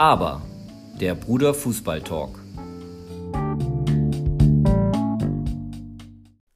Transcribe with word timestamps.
Aber, 0.00 0.40
der 0.98 1.14
Bruder 1.14 1.52
Fußball 1.52 2.00
Talk. 2.00 2.38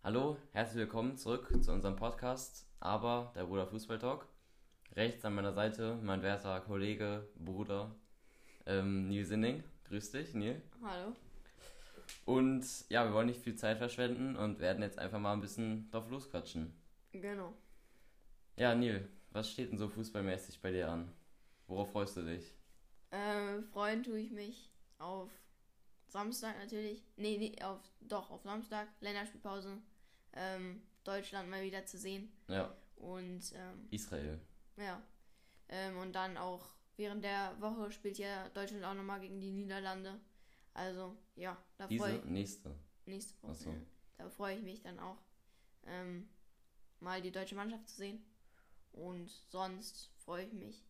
Hallo, 0.03 0.39
herzlich 0.53 0.79
willkommen 0.79 1.19
zurück 1.19 1.51
zu 1.63 1.71
unserem 1.71 1.95
Podcast 1.95 2.67
Aber, 2.81 3.33
der 3.37 3.45
Bruder 3.45 3.67
Fußball 3.67 3.99
Talk. 3.99 4.27
Rechts 4.97 5.27
an 5.27 5.35
meiner 5.35 5.53
Seite 5.53 5.99
mein 6.03 6.23
werter 6.23 6.59
Kollege, 6.61 7.29
Bruder 7.39 7.95
ähm, 8.65 9.09
Neil 9.09 9.27
Sinning. 9.27 9.63
Grüß 9.89 10.13
dich, 10.13 10.33
Neil. 10.33 10.63
Hallo. 10.83 11.13
Und 12.25 12.65
ja, 12.89 13.05
wir 13.05 13.13
wollen 13.13 13.27
nicht 13.27 13.43
viel 13.43 13.57
Zeit 13.57 13.77
verschwenden 13.77 14.37
und 14.37 14.59
werden 14.59 14.83
jetzt 14.83 14.99
einfach 14.99 15.19
mal 15.19 15.35
ein 15.35 15.43
bisschen 15.43 15.91
drauf 15.91 16.09
losquatschen. 16.09 16.73
Genau. 17.13 17.53
Ja, 18.57 18.75
Neil, 18.75 19.07
was 19.33 19.51
steht 19.51 19.71
denn 19.71 19.77
so 19.77 19.91
fußballmäßig 19.91 20.63
bei 20.63 20.71
dir 20.73 20.91
an? 20.91 21.13
Worauf 21.67 21.93
freust 21.93 22.17
du 22.17 22.23
dich? 22.23 22.55
Ähm, 23.15 23.63
freuen 23.63 24.03
tue 24.03 24.19
ich 24.19 24.33
mich 24.33 24.73
auf 24.99 25.31
Samstag 26.09 26.59
natürlich. 26.59 27.05
Nee, 27.17 27.39
nee, 27.39 27.63
auf, 27.63 27.81
doch, 28.01 28.29
auf 28.31 28.43
Samstag, 28.43 28.89
Länderspielpause. 29.01 29.79
Ähm, 30.33 30.83
Deutschland 31.05 31.49
mal 31.49 31.63
wieder 31.63 31.87
zu 31.87 31.97
sehen. 31.97 32.33
Ja. 32.49 32.77
Und, 32.97 33.53
ähm, 33.55 33.87
Israel. 33.91 34.41
ja. 34.77 35.01
Ähm, 35.69 35.97
und 35.99 36.13
dann 36.13 36.37
auch 36.37 36.71
während 36.97 37.23
der 37.23 37.55
Woche 37.61 37.93
spielt 37.93 38.19
ja 38.19 38.49
Deutschland 38.49 38.85
auch 38.85 38.95
nochmal 38.95 39.21
gegen 39.21 39.41
die 39.41 39.53
Niederlande. 39.53 40.21
Also, 40.73 41.17
ja, 41.37 41.57
da 41.77 41.87
freue 41.87 42.19
ich 42.19 42.25
nächste. 42.25 42.75
nächste 43.07 43.41
Woche. 43.43 43.55
So. 43.55 43.75
Da 44.17 44.29
freue 44.29 44.57
ich 44.57 44.63
mich 44.63 44.83
dann 44.83 44.99
auch, 44.99 45.19
ähm, 45.85 46.29
mal 46.99 47.23
die 47.23 47.31
deutsche 47.31 47.55
Mannschaft 47.55 47.89
zu 47.89 47.97
sehen. 47.97 48.25
Und 48.93 49.31
sonst 49.51 50.11
freue 50.25 50.47
ich 50.47 50.53
mich. 50.53 50.85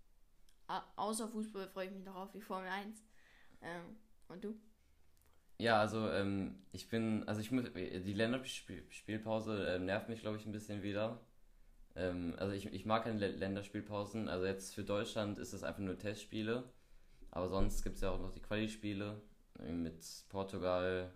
Außer 0.96 1.28
Fußball 1.28 1.68
freue 1.68 1.87
ich 1.87 1.93
mich 1.93 2.04
noch 2.04 2.16
auf 2.16 2.32
die 2.32 2.40
Formel 2.40 2.68
1. 2.68 3.02
Ähm, 3.62 3.96
und 4.29 4.45
du? 4.45 4.54
Ja, 5.59 5.80
also 5.80 6.10
ähm, 6.10 6.56
ich 6.73 6.88
bin, 6.88 7.23
also 7.29 7.40
ich 7.40 7.51
muss, 7.52 7.65
die 7.73 8.12
Länderspielpause 8.12 9.66
äh, 9.76 9.79
nervt 9.79 10.09
mich, 10.09 10.21
glaube 10.21 10.37
ich, 10.37 10.46
ein 10.46 10.52
bisschen 10.52 10.82
wieder. 10.82 11.21
Ähm, 11.96 12.34
also 12.38 12.54
ich, 12.54 12.66
ich 12.73 12.87
mag 12.87 13.04
keine 13.04 13.21
Lä- 13.21 13.37
Länderspielpausen. 13.37 14.29
Also 14.29 14.46
jetzt 14.46 14.74
für 14.74 14.84
Deutschland 14.84 15.38
ist 15.38 15.52
es 15.54 15.65
einfach 15.65 15.80
nur 15.82 15.98
Testspiele. 15.98 16.65
Aber 17.32 17.49
sonst 17.49 17.82
gibt 17.84 17.96
es 17.96 18.02
ja 18.02 18.10
auch 18.10 18.21
noch 18.21 18.32
die 18.32 18.40
Quali-Spiele 18.43 19.21
äh, 19.60 19.73
mit 19.73 20.04
Portugal, 20.30 21.12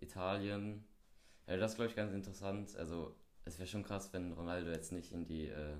Italien. 0.00 0.84
Ja, 1.46 1.56
das 1.56 1.76
glaube 1.76 1.90
ich, 1.90 1.96
ganz 1.96 2.12
interessant. 2.12 2.76
Also 2.76 3.14
es 3.44 3.58
wäre 3.58 3.68
schon 3.68 3.84
krass, 3.84 4.12
wenn 4.12 4.32
Ronaldo 4.32 4.70
jetzt 4.70 4.92
nicht 4.92 5.12
in 5.12 5.24
die, 5.26 5.48
äh, 5.48 5.76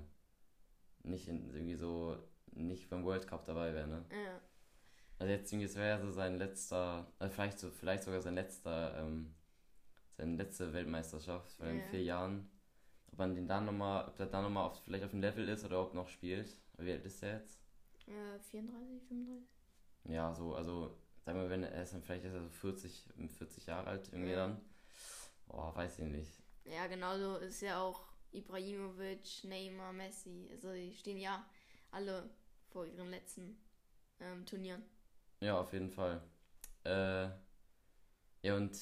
nicht 1.03 1.27
in 1.27 1.49
irgendwie 1.53 1.75
so, 1.75 2.17
nicht 2.55 2.89
beim 2.89 3.03
World 3.03 3.27
Cup 3.27 3.45
dabei 3.45 3.73
wäre, 3.73 3.87
ne? 3.87 4.05
Ja. 4.11 4.41
Also 5.19 5.31
jetzt 5.31 5.51
irgendwie, 5.51 5.65
es 5.65 5.75
wäre 5.75 6.01
so 6.01 6.11
sein 6.11 6.37
letzter, 6.37 7.07
also 7.19 7.33
vielleicht, 7.33 7.59
so, 7.59 7.69
vielleicht 7.69 8.03
sogar 8.03 8.21
sein 8.21 8.35
letzter, 8.35 8.97
ähm, 8.99 9.33
seine 10.17 10.35
letzte 10.35 10.73
Weltmeisterschaft, 10.73 11.59
in 11.61 11.79
Ja. 11.79 11.87
vier 11.89 12.03
Jahren, 12.03 12.49
ob 13.11 13.19
man 13.19 13.35
den 13.35 13.47
dann 13.47 13.65
nochmal, 13.65 14.07
ob 14.07 14.15
der 14.17 14.25
dann 14.25 14.43
nochmal 14.43 14.65
auf, 14.65 14.83
vielleicht 14.83 15.03
auf 15.05 15.11
dem 15.11 15.21
Level 15.21 15.47
ist 15.49 15.63
oder 15.65 15.81
ob 15.81 15.93
noch 15.93 16.07
spielt. 16.09 16.57
Wie 16.77 16.91
alt 16.91 17.05
ist 17.05 17.21
der 17.21 17.37
jetzt? 17.39 17.59
Äh, 18.07 18.39
34, 18.39 19.01
35? 19.07 19.47
Ja, 20.05 20.33
so, 20.33 20.55
also, 20.55 20.97
sagen 21.23 21.39
wir, 21.39 21.49
wenn 21.49 21.63
er 21.63 21.81
ist 21.83 21.93
dann 21.93 22.01
vielleicht 22.03 22.25
ist 22.25 22.33
er 22.33 22.41
so 22.41 22.49
40, 22.49 23.05
40 23.37 23.65
Jahre 23.67 23.87
alt 23.87 24.09
irgendwie 24.11 24.31
Ja. 24.31 24.47
dann. 24.47 24.61
Boah, 25.47 25.73
weiß 25.75 25.99
ich 25.99 26.05
nicht. 26.05 26.43
Ja, 26.65 26.87
genauso 26.87 27.37
ist 27.37 27.61
ja 27.61 27.79
auch 27.81 28.01
Ibrahimovic, 28.31 29.43
Neymar, 29.43 29.93
Messi. 29.93 30.49
Also 30.51 30.73
die 30.73 30.93
stehen 30.93 31.19
ja 31.19 31.45
alle 31.91 32.29
vor 32.73 32.85
ihren 32.85 33.09
letzten 33.11 33.55
ähm, 34.19 34.45
Turnieren. 34.45 34.83
Ja, 35.39 35.59
auf 35.59 35.71
jeden 35.71 35.91
Fall. 35.91 36.21
Äh, 36.83 37.29
ja, 38.41 38.55
und 38.57 38.77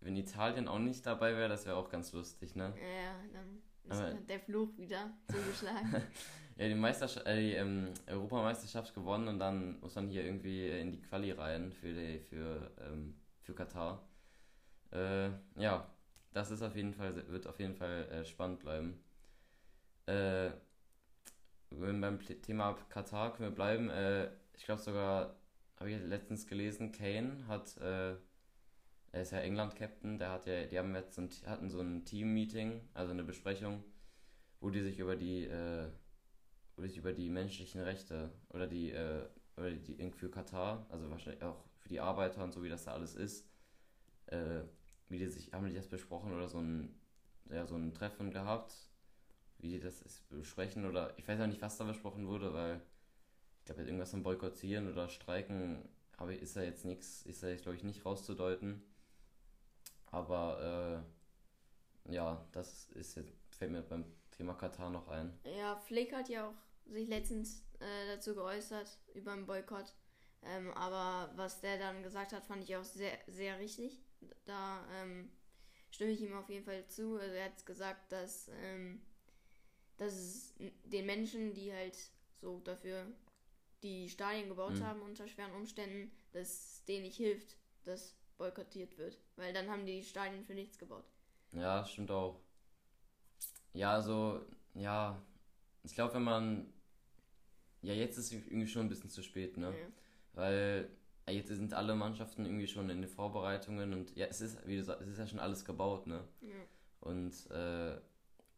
wenn 0.00 0.16
Italien 0.16 0.68
auch 0.68 0.78
nicht 0.78 1.04
dabei 1.04 1.34
wäre, 1.36 1.48
das 1.48 1.66
wäre 1.66 1.76
auch 1.76 1.90
ganz 1.90 2.12
lustig, 2.12 2.54
ne? 2.56 2.72
Ja, 2.80 3.14
dann 3.32 3.62
ist 3.84 4.00
Aber- 4.00 4.14
der 4.20 4.40
Fluch 4.40 4.76
wieder 4.78 5.10
zugeschlagen. 5.30 6.02
Ja, 6.56 6.68
die, 6.68 6.76
Meisterschaft, 6.76 7.26
äh, 7.26 7.36
die 7.40 7.52
ähm, 7.54 7.92
Europameisterschaft 8.06 8.94
gewonnen 8.94 9.26
und 9.26 9.40
dann 9.40 9.80
muss 9.80 9.96
man 9.96 10.06
hier 10.08 10.24
irgendwie 10.24 10.68
in 10.68 10.92
die 10.92 11.02
Quali 11.02 11.32
rein 11.32 11.72
für, 11.72 11.92
die, 11.92 12.20
für, 12.20 12.70
ähm, 12.78 13.16
für 13.40 13.56
Katar. 13.56 14.06
Äh, 14.92 15.30
ja, 15.56 15.92
das 16.32 16.52
ist 16.52 16.62
auf 16.62 16.76
jeden 16.76 16.94
Fall, 16.94 17.26
wird 17.28 17.48
auf 17.48 17.58
jeden 17.58 17.74
Fall 17.74 18.08
äh, 18.08 18.24
spannend 18.24 18.60
bleiben. 18.60 19.02
Äh, 20.06 20.52
wenn 21.70 22.00
beim 22.00 22.18
Thema 22.20 22.74
Katar 22.88 23.32
können 23.32 23.50
wir 23.50 23.54
bleiben. 23.54 23.90
Äh, 23.90 24.30
ich 24.56 24.64
glaube 24.64 24.82
sogar, 24.82 25.36
habe 25.76 25.90
ich 25.90 26.00
letztens 26.02 26.46
gelesen, 26.46 26.92
Kane 26.92 27.46
hat, 27.46 27.76
äh, 27.78 28.16
er 29.12 29.22
ist 29.22 29.32
ja 29.32 29.38
England-Captain, 29.38 30.18
der 30.18 30.30
hat 30.30 30.46
ja, 30.46 30.64
die 30.64 30.78
haben 30.78 30.94
jetzt 30.94 31.18
ein, 31.18 31.30
hatten 31.46 31.68
so 31.68 31.80
ein 31.80 32.04
Team-Meeting, 32.04 32.80
also 32.94 33.12
eine 33.12 33.24
Besprechung, 33.24 33.84
wo 34.60 34.70
die 34.70 34.82
sich 34.82 34.98
über 34.98 35.16
die, 35.16 35.44
äh, 35.44 35.88
wo 36.76 36.82
die 36.82 36.88
sich 36.88 36.98
über 36.98 37.12
die 37.12 37.28
menschlichen 37.28 37.80
Rechte 37.80 38.32
oder 38.50 38.66
die, 38.66 38.90
äh, 38.90 39.26
oder 39.56 39.70
die 39.70 40.10
für 40.12 40.30
Katar, 40.30 40.86
also 40.90 41.10
wahrscheinlich 41.10 41.42
auch 41.42 41.64
für 41.78 41.88
die 41.88 42.00
Arbeiter 42.00 42.42
und 42.42 42.52
so, 42.52 42.62
wie 42.62 42.68
das 42.68 42.84
da 42.84 42.92
alles 42.92 43.14
ist, 43.14 43.46
äh, 44.26 44.62
wie 45.08 45.18
die 45.18 45.26
sich, 45.26 45.52
haben 45.52 45.66
die 45.68 45.74
das 45.74 45.88
besprochen 45.88 46.32
oder 46.32 46.48
so 46.48 46.58
ein, 46.58 46.98
ja, 47.50 47.66
so 47.66 47.76
ein 47.76 47.94
Treffen 47.94 48.30
gehabt, 48.30 48.74
wie 49.64 49.70
die 49.70 49.80
das 49.80 50.02
ist, 50.02 50.28
besprechen 50.28 50.84
oder 50.84 51.18
ich 51.18 51.26
weiß 51.26 51.40
auch 51.40 51.46
nicht, 51.46 51.62
was 51.62 51.78
da 51.78 51.84
besprochen 51.84 52.28
wurde, 52.28 52.52
weil 52.52 52.80
ich 53.58 53.64
glaube, 53.64 53.82
irgendwas 53.82 54.10
vom 54.10 54.22
Boykottieren 54.22 54.92
oder 54.92 55.08
Streiken 55.08 55.88
aber 56.16 56.32
ist 56.32 56.56
ja 56.56 56.62
jetzt 56.62 56.84
nichts, 56.84 57.22
ist 57.22 57.42
ja 57.42 57.48
jetzt 57.48 57.62
glaube 57.62 57.76
ich 57.76 57.82
nicht 57.82 58.04
rauszudeuten. 58.04 58.82
Aber 60.10 61.04
äh, 62.06 62.12
ja, 62.12 62.46
das 62.52 62.90
ist 62.92 63.16
jetzt, 63.16 63.32
fällt 63.50 63.72
mir 63.72 63.82
beim 63.82 64.04
Thema 64.30 64.54
Katar 64.54 64.90
noch 64.90 65.08
ein. 65.08 65.36
Ja, 65.58 65.76
Flick 65.76 66.12
hat 66.12 66.28
ja 66.28 66.48
auch 66.48 66.92
sich 66.92 67.08
letztens 67.08 67.64
äh, 67.80 68.06
dazu 68.14 68.34
geäußert 68.34 68.98
über 69.14 69.34
den 69.34 69.46
Boykott. 69.46 69.92
Ähm, 70.42 70.72
aber 70.74 71.32
was 71.36 71.60
der 71.60 71.78
dann 71.78 72.02
gesagt 72.02 72.32
hat, 72.32 72.44
fand 72.44 72.62
ich 72.62 72.76
auch 72.76 72.84
sehr, 72.84 73.18
sehr 73.26 73.58
richtig. 73.58 73.98
Da 74.44 74.86
ähm, 74.92 75.32
stimme 75.90 76.12
ich 76.12 76.20
ihm 76.20 76.34
auf 76.34 76.48
jeden 76.48 76.64
Fall 76.64 76.86
zu. 76.86 77.16
Also 77.16 77.34
er 77.34 77.46
hat 77.46 77.66
gesagt, 77.66 78.12
dass, 78.12 78.48
ähm, 78.62 79.00
dass 79.96 80.12
es 80.12 80.54
den 80.84 81.06
Menschen, 81.06 81.54
die 81.54 81.72
halt 81.72 81.96
so 82.40 82.60
dafür 82.60 83.06
die 83.82 84.08
Stadien 84.08 84.48
gebaut 84.48 84.74
Mhm. 84.74 84.84
haben 84.84 85.02
unter 85.02 85.28
schweren 85.28 85.52
Umständen, 85.52 86.10
dass 86.32 86.84
denen 86.86 87.02
nicht 87.02 87.16
hilft, 87.16 87.56
dass 87.84 88.16
boykottiert 88.38 88.98
wird. 88.98 89.18
Weil 89.36 89.52
dann 89.52 89.68
haben 89.68 89.86
die 89.86 90.02
Stadien 90.02 90.44
für 90.44 90.54
nichts 90.54 90.78
gebaut. 90.78 91.04
Ja, 91.52 91.84
stimmt 91.84 92.10
auch. 92.10 92.40
Ja, 93.72 93.92
also, 93.92 94.40
ja, 94.74 95.20
ich 95.82 95.94
glaube, 95.94 96.14
wenn 96.14 96.24
man, 96.24 96.72
ja, 97.82 97.92
jetzt 97.92 98.16
ist 98.18 98.32
irgendwie 98.32 98.66
schon 98.66 98.86
ein 98.86 98.88
bisschen 98.88 99.10
zu 99.10 99.22
spät, 99.22 99.56
ne? 99.56 99.76
Ja. 99.78 99.86
Weil 100.32 100.90
jetzt 101.28 101.48
sind 101.48 101.74
alle 101.74 101.94
Mannschaften 101.94 102.44
irgendwie 102.44 102.66
schon 102.66 102.90
in 102.90 103.00
den 103.02 103.10
Vorbereitungen 103.10 103.92
und 103.92 104.16
ja, 104.16 104.26
es 104.26 104.40
ist, 104.40 104.66
wie 104.66 104.76
du 104.76 104.82
sagst, 104.84 105.02
es 105.02 105.08
ist 105.08 105.18
ja 105.18 105.26
schon 105.26 105.38
alles 105.38 105.64
gebaut, 105.64 106.06
ne? 106.06 106.26
Ja. 106.40 106.54
Und 107.00 107.50
äh, 107.50 108.00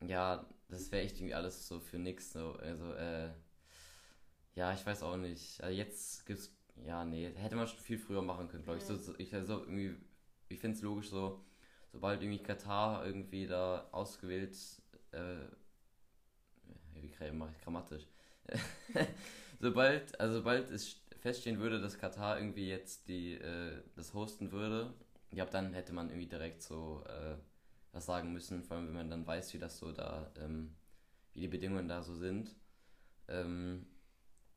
ja, 0.06 0.47
das 0.69 0.91
wäre 0.91 1.04
echt 1.04 1.16
irgendwie 1.16 1.34
alles 1.34 1.66
so 1.66 1.81
für 1.81 1.99
nix. 1.99 2.32
So. 2.32 2.53
Also, 2.54 2.93
äh, 2.94 3.31
ja, 4.54 4.72
ich 4.72 4.84
weiß 4.84 5.03
auch 5.03 5.16
nicht. 5.16 5.62
Also 5.62 5.77
jetzt 5.77 6.27
gibt's, 6.27 6.53
ja, 6.84 7.04
nee, 7.04 7.32
hätte 7.34 7.56
man 7.56 7.66
schon 7.66 7.78
viel 7.78 7.99
früher 7.99 8.22
machen 8.22 8.49
können, 8.49 8.65
glaube 8.65 8.78
ich. 8.78 8.84
So, 8.84 8.97
so, 8.97 9.15
ich 9.19 9.34
also 9.34 9.60
irgendwie, 9.60 9.94
ich 10.49 10.59
finde 10.59 10.77
es 10.77 10.82
logisch 10.82 11.10
so, 11.10 11.44
sobald 11.93 12.22
irgendwie 12.22 12.43
Katar 12.43 13.04
irgendwie 13.06 13.47
da 13.47 13.88
ausgewählt, 13.93 14.56
äh, 15.12 15.37
wie 16.94 17.33
mache 17.33 17.53
ich 17.53 17.62
grammatisch? 17.62 18.07
sobald, 19.60 20.19
also 20.21 20.36
sobald 20.36 20.71
es 20.71 21.01
feststehen 21.19 21.59
würde, 21.59 21.80
dass 21.80 21.98
Katar 21.98 22.39
irgendwie 22.39 22.69
jetzt 22.69 23.09
die, 23.09 23.34
äh, 23.34 23.83
das 23.95 24.15
hosten 24.15 24.53
würde, 24.53 24.95
ja, 25.33 25.45
dann 25.45 25.74
hätte 25.74 25.92
man 25.92 26.09
irgendwie 26.09 26.28
direkt 26.28 26.62
so, 26.62 27.04
äh, 27.07 27.36
was 27.97 28.07
sagen 28.07 28.33
müssen, 28.33 28.63
vor 28.63 28.77
allem 28.77 28.89
wenn 28.89 28.95
man 28.95 29.10
dann 29.10 29.27
weiß, 29.27 29.53
wie 29.54 29.59
das 29.59 29.78
so 29.78 29.91
da, 29.93 30.31
ähm, 30.39 30.77
wie 31.33 31.41
die 31.41 31.48
Bedingungen 31.48 31.89
da 31.89 32.03
so 32.03 32.15
sind. 32.15 32.54
Ähm, 33.28 33.87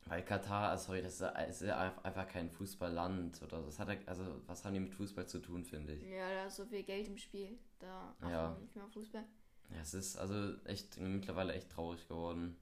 weil 0.05 0.23
Katar, 0.23 0.69
also 0.69 0.87
sorry, 0.87 1.01
das 1.01 1.21
ist, 1.49 1.61
ja- 1.61 1.97
einfach 2.03 2.27
kein 2.27 2.49
Fußballland 2.49 3.41
oder 3.41 3.59
so. 3.61 3.65
Das 3.67 3.79
hat 3.79 3.89
also 4.07 4.41
was 4.45 4.63
haben 4.65 4.73
die 4.73 4.79
mit 4.79 4.93
Fußball 4.93 5.27
zu 5.27 5.39
tun, 5.39 5.63
finde 5.63 5.93
ich. 5.93 6.03
Ja, 6.03 6.29
da 6.33 6.45
ist 6.45 6.55
so 6.57 6.65
viel 6.65 6.83
Geld 6.83 7.07
im 7.07 7.17
Spiel. 7.17 7.57
Da 7.79 8.15
Ja. 8.21 8.57
nicht 8.59 8.75
mehr 8.75 8.87
Fußball. 8.87 9.25
Ja, 9.71 9.81
es 9.81 9.93
ist 9.93 10.17
also 10.17 10.55
echt 10.65 10.97
mittlerweile 10.97 11.53
echt 11.53 11.69
traurig 11.69 12.07
geworden. 12.07 12.57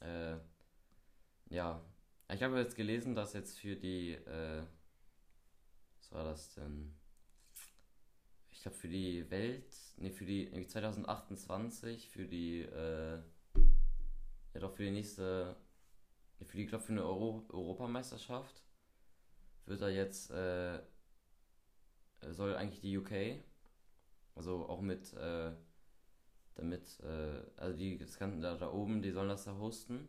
Äh, 0.00 0.36
ja. 1.48 1.82
Ich 2.32 2.42
habe 2.42 2.58
jetzt 2.58 2.76
gelesen, 2.76 3.14
dass 3.14 3.32
jetzt 3.32 3.58
für 3.58 3.74
die, 3.76 4.12
äh, 4.12 4.62
was 5.98 6.12
war 6.12 6.24
das 6.24 6.54
denn? 6.54 6.94
Ich 8.60 8.64
glaube 8.64 8.76
für 8.76 8.88
die 8.88 9.30
Welt, 9.30 9.74
nee, 9.96 10.10
für 10.10 10.26
die 10.26 10.44
irgendwie 10.44 10.66
2028, 10.66 12.10
für 12.10 12.26
die, 12.26 12.60
äh, 12.60 13.18
ja 14.52 14.60
doch 14.60 14.74
für 14.74 14.82
die 14.82 14.90
nächste, 14.90 15.56
für 16.44 16.58
die, 16.58 16.66
glaube 16.66 16.84
für 16.84 16.92
eine 16.92 17.06
Euro 17.06 17.42
Europameisterschaft, 17.48 18.62
wird 19.64 19.80
er 19.80 19.88
jetzt, 19.88 20.30
äh, 20.32 20.78
soll 22.28 22.54
eigentlich 22.54 22.82
die 22.82 22.98
UK, 22.98 23.42
also 24.34 24.68
auch 24.68 24.82
mit, 24.82 25.10
äh, 25.14 25.52
damit, 26.54 27.00
äh, 27.00 27.40
also 27.56 27.78
die 27.78 27.96
Ganze 27.96 28.40
da, 28.42 28.56
da 28.56 28.70
oben, 28.70 29.00
die 29.00 29.12
sollen 29.12 29.30
das 29.30 29.44
da 29.44 29.56
hosten. 29.56 30.06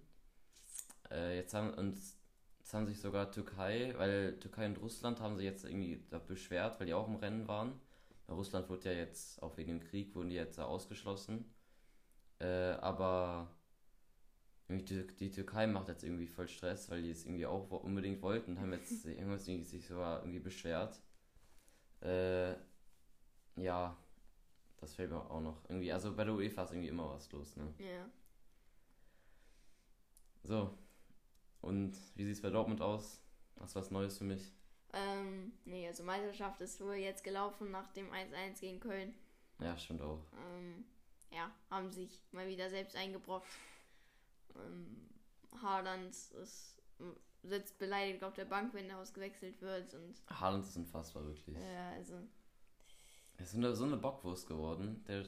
Äh, 1.09 1.38
jetzt 1.38 1.53
haben 1.53 1.74
uns, 1.74 2.18
jetzt 2.59 2.74
haben 2.74 2.86
sich 2.86 3.00
sogar 3.00 3.31
Türkei, 3.31 3.94
weil 3.95 4.38
Türkei 4.42 4.65
und 4.65 4.77
Russland 4.81 5.21
haben 5.21 5.38
sich 5.38 5.45
jetzt 5.45 5.63
irgendwie 5.63 6.03
da 6.09 6.19
beschwert, 6.19 6.81
weil 6.81 6.88
die 6.88 6.94
auch 6.94 7.07
im 7.07 7.15
Rennen 7.15 7.48
waren. 7.48 7.80
Russland 8.31 8.69
wurde 8.69 8.92
ja 8.92 8.98
jetzt, 8.98 9.42
auch 9.42 9.57
wegen 9.57 9.69
dem 9.69 9.80
Krieg, 9.80 10.16
wurden 10.16 10.30
die 10.30 10.36
jetzt 10.36 10.60
ausgeschlossen. 10.60 11.54
Äh, 12.39 12.72
aber 12.81 13.56
die, 14.68 15.06
die, 15.07 15.31
Türkei 15.31 15.68
macht 15.68 15.89
jetzt 15.89 16.04
irgendwie 16.04 16.28
voll 16.28 16.48
Stress, 16.48 16.89
weil 16.89 17.01
die 17.01 17.12
es 17.12 17.25
irgendwie 17.25 17.45
auch 17.45 17.69
unbedingt 17.72 18.22
wollten 18.22 18.51
und 18.51 18.60
haben 18.60 18.74
jetzt 18.74 19.06
irgendwas 19.06 19.45
sich 19.45 19.86
sogar 19.86 20.22
irgendwie 20.22 20.39
beschwert. 20.39 21.01
Äh, 22.01 22.56
ja, 23.57 23.98
das 24.77 24.95
fällt 24.95 25.12
mir 25.12 25.30
auch 25.30 25.42
noch 25.42 25.63
irgendwie. 25.69 25.92
Also 25.92 26.16
bei 26.16 26.24
der 26.24 26.34
UEFA 26.34 26.63
ist 26.63 26.72
irgendwie 26.72 26.89
immer 26.89 27.10
was 27.10 27.31
los, 27.31 27.56
ne? 27.56 27.74
Ja. 27.77 28.10
So. 30.44 30.77
Und 31.62 31.95
wie 32.16 32.25
sieht 32.25 32.36
es 32.36 32.42
bei 32.42 32.50
Dortmund 32.50 32.81
aus? 32.81 33.22
Hast 33.60 33.75
du 33.75 33.80
was 33.80 33.92
Neues 33.92 34.18
für 34.18 34.24
mich? 34.24 34.51
Ähm, 34.94 35.54
nee, 35.66 35.88
also 35.88 36.04
Meisterschaft 36.04 36.60
ist 36.62 36.82
wohl 36.82 36.96
jetzt 36.96 37.24
gelaufen 37.24 37.72
nach 37.72 37.92
dem 37.94 38.12
1-1 38.12 38.60
gegen 38.60 38.80
Köln. 38.80 39.14
Ja, 39.60 39.78
stimmt 39.78 40.02
auch. 40.02 40.26
Ähm, 40.34 40.86
ja, 41.32 41.52
haben 41.70 41.92
sich 41.92 42.22
mal 42.32 42.48
wieder 42.48 42.70
selbst 42.70 42.96
eingebrockt. 42.96 43.48
Ähm, 44.56 45.10
Haaland 45.62 46.10
ist, 46.10 46.82
sitzt 47.44 47.78
beleidigt 47.80 48.24
auf 48.24 48.34
der 48.34 48.46
Bank, 48.46 48.74
wenn 48.74 48.90
er 48.90 48.98
ausgewechselt 48.98 49.62
wird. 49.62 49.94
Und, 49.94 50.22
Haaland 50.30 50.66
ist 50.66 50.76
unfassbar, 50.76 51.26
wirklich. 51.26 51.56
Ja, 51.56 51.92
also. 51.92 52.16
Er 53.38 53.44
ist 53.44 53.52
so 53.52 53.58
eine, 53.58 53.76
so 53.76 53.86
eine 53.86 53.98
Bockwurst 53.98 54.48
geworden. 54.48 55.04
Der, 55.08 55.26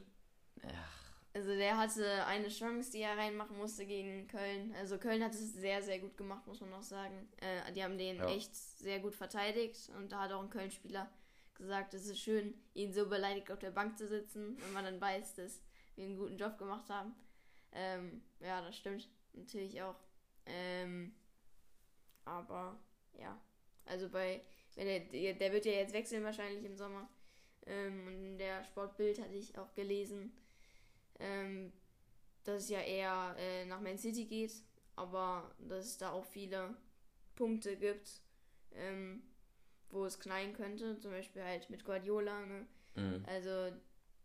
ach, 0.67 1.02
also 1.33 1.49
der 1.55 1.77
hatte 1.77 2.25
eine 2.27 2.49
Chance, 2.49 2.91
die 2.91 3.01
er 3.01 3.17
reinmachen 3.17 3.57
musste 3.57 3.85
gegen 3.85 4.27
Köln. 4.27 4.73
Also 4.77 4.99
Köln 4.99 5.23
hat 5.23 5.33
es 5.33 5.53
sehr, 5.53 5.81
sehr 5.81 5.99
gut 5.99 6.15
gemacht, 6.15 6.45
muss 6.45 6.61
man 6.61 6.73
auch 6.73 6.83
sagen. 6.83 7.27
Äh, 7.37 7.71
die 7.73 7.83
haben 7.83 7.97
den 7.97 8.17
ja. 8.17 8.27
echt 8.27 8.55
sehr 8.55 8.99
gut 8.99 9.15
verteidigt 9.15 9.89
und 9.97 10.11
da 10.11 10.21
hat 10.21 10.31
auch 10.31 10.43
ein 10.43 10.51
Köln-Spieler 10.51 11.09
gesagt, 11.55 11.93
es 11.93 12.07
ist 12.07 12.19
schön, 12.19 12.53
ihn 12.73 12.93
so 12.93 13.07
beleidigt 13.07 13.51
auf 13.51 13.59
der 13.59 13.71
Bank 13.71 13.97
zu 13.97 14.07
sitzen, 14.07 14.57
wenn 14.61 14.73
man 14.73 14.85
dann 14.85 15.01
weiß, 15.01 15.35
dass 15.35 15.61
wir 15.95 16.05
einen 16.05 16.17
guten 16.17 16.37
Job 16.37 16.57
gemacht 16.57 16.89
haben. 16.89 17.15
Ähm, 17.71 18.21
ja, 18.39 18.61
das 18.61 18.77
stimmt 18.77 19.09
natürlich 19.33 19.81
auch. 19.81 19.95
Ähm, 20.45 21.15
aber 22.25 22.77
ja, 23.17 23.39
also 23.85 24.09
bei, 24.09 24.41
wenn 24.75 24.85
der, 24.85 25.33
der 25.33 25.51
wird 25.51 25.65
ja 25.65 25.71
jetzt 25.71 25.93
wechseln 25.93 26.23
wahrscheinlich 26.23 26.63
im 26.63 26.75
Sommer. 26.75 27.09
Ähm, 27.65 28.07
und 28.07 28.25
in 28.25 28.37
der 28.37 28.63
Sportbild 28.65 29.19
hatte 29.19 29.33
ich 29.33 29.57
auch 29.57 29.73
gelesen, 29.73 30.31
ähm, 31.23 31.71
dass 32.43 32.63
es 32.63 32.69
ja 32.69 32.81
eher 32.81 33.35
äh, 33.37 33.65
nach 33.65 33.81
Man 33.81 33.97
City 33.97 34.25
geht, 34.25 34.53
aber 34.95 35.55
dass 35.59 35.85
es 35.85 35.97
da 35.97 36.11
auch 36.11 36.25
viele 36.25 36.75
Punkte 37.35 37.77
gibt, 37.77 38.21
ähm, 38.73 39.23
wo 39.89 40.05
es 40.05 40.19
knallen 40.19 40.53
könnte, 40.53 40.99
zum 40.99 41.11
Beispiel 41.11 41.43
halt 41.43 41.69
mit 41.69 41.85
Guardiola. 41.85 42.45
Ne? 42.45 42.67
Mhm. 42.95 43.23
Also 43.27 43.75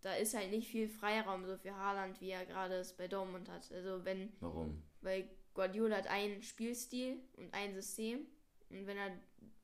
da 0.01 0.15
ist 0.15 0.35
halt 0.35 0.51
nicht 0.51 0.69
viel 0.69 0.89
Freiraum 0.89 1.47
so 1.47 1.57
für 1.57 1.75
Haaland, 1.75 2.21
wie 2.21 2.31
er 2.31 2.47
gerade 2.47 2.77
es 2.77 2.93
bei 2.93 3.09
Dortmund 3.09 3.49
hat. 3.49 3.71
Also 3.73 4.05
wenn. 4.05 4.33
Warum? 4.41 4.83
Weil 5.01 5.29
Guardiola 5.55 5.97
hat 5.97 6.09
einen 6.09 6.43
Spielstil 6.43 7.21
und 7.37 7.53
ein 7.55 7.75
System 7.75 8.27
und 8.71 8.87
wenn 8.87 8.97
er 8.97 9.13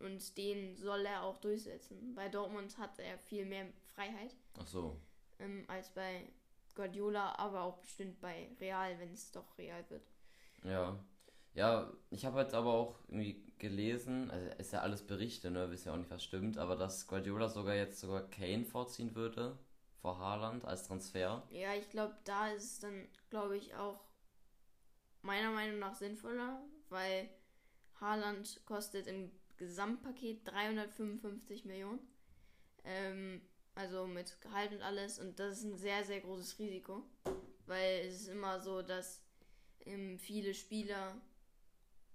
und 0.01 0.37
den 0.37 0.77
soll 0.77 1.07
er 1.07 1.23
auch 1.23 1.39
durchsetzen. 1.39 2.15
Bei 2.15 2.29
Dortmund 2.29 2.77
hat 2.79 2.99
er 2.99 3.19
viel 3.19 3.47
mehr 3.47 3.67
Freiheit. 3.95 4.37
Ach 4.59 4.67
so. 4.67 5.01
Ähm, 5.39 5.65
als 5.69 5.91
bei 5.91 6.29
Guardiola, 6.75 7.39
aber 7.39 7.63
auch 7.63 7.79
bestimmt 7.79 8.21
bei 8.21 8.51
Real, 8.61 8.99
wenn 8.99 9.13
es 9.13 9.31
doch 9.33 9.57
Real 9.59 9.85
wird. 9.89 10.07
Ja. 10.65 10.99
Ja, 11.55 11.93
ich 12.11 12.25
habe 12.27 12.41
jetzt 12.41 12.55
aber 12.55 12.73
auch 12.73 12.99
irgendwie 13.07 13.45
gelesen, 13.59 14.29
also 14.31 14.51
ist 14.59 14.73
ja 14.73 14.81
alles 14.81 15.07
Berichte, 15.07 15.53
ne, 15.53 15.71
wissen 15.71 15.87
ja 15.87 15.95
auch 15.95 15.99
nicht, 15.99 16.11
was 16.11 16.25
stimmt, 16.25 16.59
aber 16.59 16.75
dass 16.75 17.07
Guardiola 17.07 17.49
sogar 17.49 17.77
jetzt 17.77 18.01
sogar 18.01 18.29
Kane 18.29 18.65
vorziehen 18.65 19.15
würde 19.15 19.57
vor 20.01 20.19
Haaland 20.19 20.65
als 20.65 20.89
Transfer. 20.89 21.47
Ja, 21.51 21.75
ich 21.75 21.89
glaube, 21.91 22.17
da 22.25 22.49
ist 22.49 22.65
es 22.65 22.81
dann, 22.81 23.09
glaube 23.31 23.57
ich, 23.57 23.75
auch 23.77 24.05
meiner 25.23 25.53
Meinung 25.53 25.79
nach 25.79 25.95
sinnvoller, 25.95 26.61
weil 26.89 27.31
Haaland 28.01 28.61
kostet 28.67 29.07
im 29.07 29.31
Gesamtpaket 29.57 30.47
355 30.47 31.65
Millionen. 31.65 32.01
Ähm, 32.85 33.41
also 33.75 34.07
mit 34.07 34.41
Gehalt 34.41 34.73
und 34.73 34.83
alles. 34.83 35.19
Und 35.19 35.39
das 35.39 35.59
ist 35.59 35.65
ein 35.65 35.77
sehr, 35.77 36.05
sehr 36.05 36.21
großes 36.21 36.59
Risiko. 36.59 37.03
Weil 37.67 38.07
es 38.07 38.23
ist 38.23 38.29
immer 38.29 38.61
so, 38.61 38.83
dass 38.83 39.23
ähm, 39.87 40.19
viele 40.19 40.55
Spieler, 40.55 41.17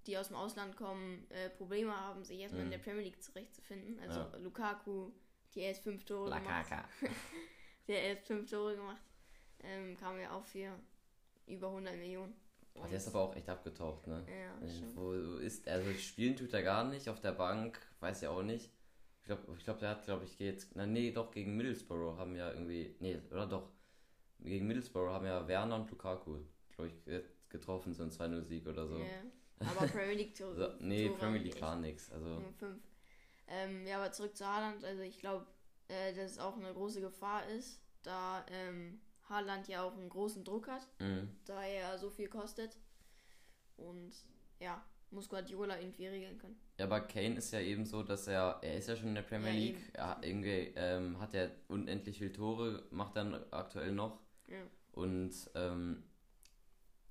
die 0.06 0.18
aus 0.18 0.28
dem 0.28 0.38
Ausland 0.38 0.76
kommen, 0.78 1.26
äh, 1.30 1.50
Probleme 1.50 1.96
haben, 1.96 2.24
sich 2.24 2.40
erstmal 2.40 2.66
mhm. 2.66 2.72
in 2.72 2.78
der 2.78 2.84
Premier 2.84 3.04
League 3.04 3.22
zurechtzufinden. 3.22 4.00
Also 4.00 4.20
ja. 4.20 4.38
Lukaku, 4.38 5.12
die 5.56 5.62
erst 5.62 5.84
fünf 5.84 6.06
Tore 6.06 6.30
Lakaka. 6.30 6.88
gemacht. 7.00 7.18
der 7.88 8.04
erst 8.04 8.28
fünf 8.28 8.50
Tore 8.50 8.76
gemacht. 8.76 9.02
Ähm, 9.62 9.98
kam 9.98 10.20
ja 10.20 10.32
auch 10.32 10.46
für 10.46 10.80
über 11.48 11.68
100 11.68 11.96
Millionen. 11.98 12.34
Oh, 12.76 12.86
der 12.86 12.98
ist 12.98 13.08
aber 13.08 13.22
auch 13.22 13.36
echt 13.36 13.50
abgetaucht, 13.50 14.08
ne? 14.08 14.26
Ja, 14.30 14.56
also, 14.62 14.96
wo 14.96 15.14
ist, 15.40 15.68
also 15.68 15.92
spielen 15.96 16.38
tut 16.38 16.54
er 16.54 16.64
gar 16.64 16.86
nicht 16.86 17.10
auf 17.10 17.20
der 17.20 17.34
Bank, 17.34 17.78
weiß 18.00 18.22
ja 18.22 18.30
auch 18.30 18.44
nicht 18.44 18.72
glaube, 19.30 19.56
ich 19.58 19.64
glaub, 19.64 19.80
der 19.80 19.90
hat, 19.90 20.04
glaube 20.04 20.26
ich, 20.26 20.38
geht. 20.38 20.68
Na, 20.74 20.86
nee, 20.86 21.12
doch, 21.12 21.32
gegen 21.32 21.56
Middlesbrough 21.56 22.18
haben 22.18 22.36
ja 22.36 22.52
irgendwie. 22.52 22.96
Nee, 23.00 23.22
oder 23.32 23.46
doch. 23.46 23.70
Gegen 24.40 24.68
Middlesbrough 24.68 25.10
haben 25.10 25.26
ja 25.26 25.48
Werner 25.48 25.76
und 25.76 25.90
Lukaku, 25.90 26.40
glaube 26.76 26.90
ich, 26.90 27.24
getroffen, 27.50 27.94
so 27.94 28.04
ein 28.04 28.12
2-0-Sieg 28.12 28.66
oder 28.68 28.88
so. 28.88 28.98
Ja. 28.98 29.06
Aber 29.60 29.88
Premier 29.88 30.16
League 30.16 30.36
Tore. 30.38 30.56
so, 30.56 30.68
nee, 30.80 31.08
Tore 31.08 31.20
Premier 31.20 31.42
League 31.42 31.56
klar 31.56 31.76
nix. 31.76 32.12
Also. 32.12 32.42
Fünf. 32.58 32.82
Ähm, 33.48 33.86
ja, 33.86 33.98
aber 33.98 34.12
zurück 34.12 34.36
zu 34.36 34.46
Haaland. 34.48 34.84
Also 34.84 35.02
ich 35.02 35.20
glaube, 35.20 35.46
äh, 35.88 36.14
dass 36.14 36.32
es 36.32 36.40
auch 36.40 36.56
eine 36.56 36.74
große 36.74 37.02
Gefahr 37.02 37.48
ist, 37.50 37.82
da 38.04 38.46
ähm, 38.50 39.02
Haaland 39.28 39.68
ja 39.68 39.84
auch 39.84 39.94
einen 39.94 40.10
großen 40.10 40.44
Druck 40.44 40.68
hat, 40.68 40.88
mhm. 41.00 41.30
da 41.46 41.64
er 41.64 41.98
so 41.98 42.10
viel 42.10 42.30
kostet. 42.30 42.78
Und 43.78 44.14
ja, 44.60 44.84
muss 45.12 45.30
Guardiola 45.30 45.80
irgendwie 45.80 46.08
regeln 46.08 46.38
können. 46.38 46.60
Ja, 46.78 46.86
aber 46.86 47.02
Kane 47.02 47.38
ist 47.38 47.52
ja 47.52 47.60
eben 47.60 47.86
so, 47.86 48.04
dass 48.04 48.28
er, 48.28 48.60
er 48.62 48.78
ist 48.78 48.88
ja 48.88 48.96
schon 48.96 49.10
in 49.10 49.16
der 49.16 49.24
Premier 49.24 49.52
ja, 49.52 49.60
League, 49.60 49.92
er 49.94 50.20
irgendwie 50.22 50.74
ähm, 50.76 51.20
hat 51.20 51.34
er 51.34 51.52
unendlich 51.68 52.18
viele 52.18 52.32
Tore, 52.32 52.84
macht 52.92 53.16
dann 53.16 53.34
aktuell 53.52 53.92
noch. 53.92 54.20
Ja. 54.48 54.62
Und 54.92 55.34
ähm, 55.56 56.04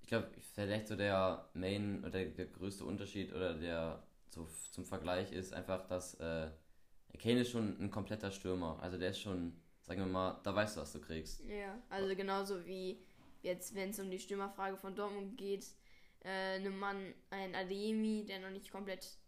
ich 0.02 0.08
glaube, 0.08 0.30
vielleicht 0.54 0.88
so 0.88 0.96
der 0.96 1.48
Main 1.54 2.04
oder 2.04 2.24
der, 2.24 2.46
größte 2.46 2.84
Unterschied 2.84 3.32
oder 3.32 3.54
der 3.54 4.02
so 4.30 4.48
zum 4.72 4.84
Vergleich 4.84 5.32
ist 5.32 5.52
einfach, 5.52 5.86
dass 5.86 6.14
äh, 6.14 6.48
Kane 7.18 7.40
ist 7.40 7.50
schon 7.50 7.78
ein 7.80 7.90
kompletter 7.90 8.30
Stürmer. 8.30 8.78
Also 8.80 8.98
der 8.98 9.10
ist 9.10 9.20
schon, 9.20 9.60
sagen 9.82 10.00
wir 10.00 10.06
mal, 10.06 10.40
da 10.44 10.54
weißt 10.54 10.76
du, 10.76 10.80
was 10.80 10.92
du 10.92 11.00
kriegst. 11.00 11.44
Ja, 11.44 11.78
also 11.88 12.14
genauso 12.14 12.64
wie 12.64 13.02
jetzt, 13.42 13.74
wenn 13.74 13.90
es 13.90 13.98
um 13.98 14.10
die 14.10 14.18
Stürmerfrage 14.18 14.76
von 14.76 14.94
Dortmund 14.94 15.36
geht, 15.36 15.66
äh, 16.24 16.58
nimmt 16.58 16.78
man 16.78 17.14
einen 17.30 17.54
Ademi, 17.54 18.24
der 18.26 18.40
noch 18.40 18.50
nicht 18.50 18.70
komplett 18.70 19.18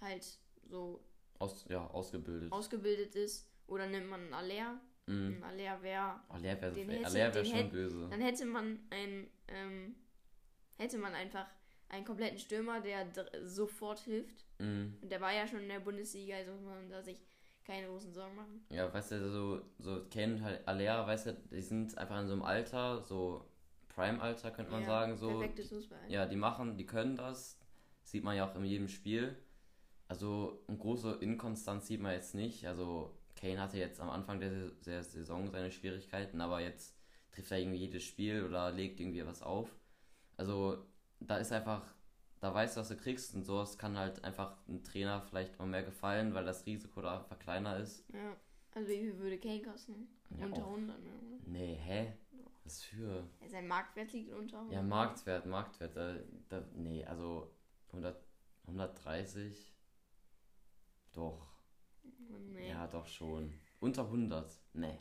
halt 0.00 0.26
so 0.68 1.04
Aus, 1.38 1.64
ja, 1.68 1.86
ausgebildet. 1.88 2.52
ausgebildet 2.52 3.14
ist, 3.14 3.48
oder 3.66 3.86
nimmt 3.86 4.08
man 4.08 4.20
einen 4.20 4.34
Aller. 4.34 4.80
Mhm. 5.06 5.36
Ein 5.36 5.44
Aller 5.44 5.82
wäre. 5.82 6.20
Aller 6.28 6.60
wäre 6.62 6.74
wär, 6.74 7.12
wär 7.12 7.44
schon 7.44 7.54
hätte, 7.54 7.70
böse. 7.70 8.08
Dann 8.08 8.20
hätte 8.20 8.46
man 8.46 8.78
ein, 8.90 9.30
ähm, 9.48 9.94
hätte 10.78 10.98
man 10.98 11.14
einfach 11.14 11.46
einen 11.88 12.04
kompletten 12.04 12.38
Stürmer, 12.38 12.80
der 12.80 13.06
sofort 13.42 14.00
hilft. 14.00 14.44
Mhm. 14.58 14.96
Und 15.00 15.10
der 15.10 15.20
war 15.20 15.32
ja 15.32 15.46
schon 15.46 15.60
in 15.60 15.68
der 15.68 15.80
Bundesliga, 15.80 16.36
also 16.36 16.52
muss 16.52 16.64
man 16.64 16.88
da 16.88 17.02
sich 17.02 17.20
keine 17.64 17.86
großen 17.86 18.12
Sorgen 18.12 18.34
machen. 18.34 18.66
Ja, 18.70 18.92
weißt 18.92 19.12
du, 19.12 19.30
so, 19.30 19.62
so 19.78 20.04
Ken 20.10 20.42
halt 20.42 20.66
Aller, 20.68 21.06
weißt 21.06 21.26
du, 21.26 21.32
die 21.50 21.62
sind 21.62 21.96
einfach 21.96 22.20
in 22.20 22.26
so 22.26 22.34
einem 22.34 22.42
Alter, 22.42 23.02
so 23.02 23.48
Prime-Alter, 23.94 24.50
könnte 24.50 24.72
man 24.72 24.82
ja, 24.82 24.86
sagen. 24.86 25.16
So, 25.16 25.28
perfektes 25.28 25.68
Fußball. 25.68 25.98
Ja, 26.08 26.26
die 26.26 26.36
machen, 26.36 26.76
die 26.76 26.86
können 26.86 27.16
das. 27.16 27.58
Sieht 28.02 28.24
man 28.24 28.36
ja 28.36 28.48
auch 28.48 28.54
in 28.56 28.64
jedem 28.64 28.88
Spiel. 28.88 29.36
Also 30.08 30.62
eine 30.68 30.76
große 30.76 31.12
Inkonstanz 31.20 31.86
sieht 31.86 32.00
man 32.00 32.12
jetzt 32.12 32.34
nicht. 32.34 32.66
Also 32.66 33.16
Kane 33.36 33.60
hatte 33.60 33.78
jetzt 33.78 34.00
am 34.00 34.10
Anfang 34.10 34.40
der, 34.40 34.70
der 34.86 35.02
Saison 35.02 35.50
seine 35.50 35.70
Schwierigkeiten, 35.70 36.40
aber 36.40 36.60
jetzt 36.60 36.96
trifft 37.32 37.50
er 37.50 37.58
irgendwie 37.58 37.78
jedes 37.78 38.04
Spiel 38.04 38.44
oder 38.44 38.70
legt 38.70 39.00
irgendwie 39.00 39.24
was 39.26 39.42
auf. 39.42 39.74
Also 40.36 40.84
da 41.20 41.38
ist 41.38 41.52
einfach, 41.52 41.82
da 42.40 42.52
weißt 42.52 42.76
du, 42.76 42.80
was 42.80 42.88
du 42.88 42.96
kriegst 42.96 43.34
und 43.34 43.44
sowas 43.44 43.78
kann 43.78 43.96
halt 43.96 44.22
einfach 44.24 44.56
ein 44.68 44.84
Trainer 44.84 45.22
vielleicht 45.22 45.58
mal 45.58 45.66
mehr 45.66 45.82
gefallen, 45.82 46.34
weil 46.34 46.44
das 46.44 46.66
Risiko 46.66 47.00
da 47.00 47.18
einfach 47.18 47.38
kleiner 47.38 47.78
ist. 47.78 48.04
Ja, 48.12 48.36
also 48.74 48.88
wie 48.88 48.98
viel 48.98 49.18
würde 49.18 49.38
Kane 49.38 49.62
kosten? 49.62 50.08
Ja, 50.38 50.46
Unter 50.46 50.66
100, 50.66 51.02
ne? 51.02 51.10
Nee, 51.46 51.78
hä? 51.80 52.12
Was 52.64 52.82
für? 52.82 53.28
Sein 53.46 53.68
Marktwert 53.68 54.12
liegt 54.12 54.32
unter 54.32 54.56
100. 54.58 54.74
Ja, 54.74 54.82
Marktwert, 54.82 55.46
Marktwert. 55.46 55.96
Da, 55.96 56.16
da, 56.48 56.66
nee, 56.74 57.04
also 57.04 57.54
100, 57.88 58.18
130. 58.66 59.74
Doch. 61.12 61.46
Nee. 62.52 62.70
Ja, 62.70 62.86
doch 62.86 63.06
schon. 63.06 63.52
Unter 63.80 64.04
100. 64.04 64.50
Nee. 64.72 64.98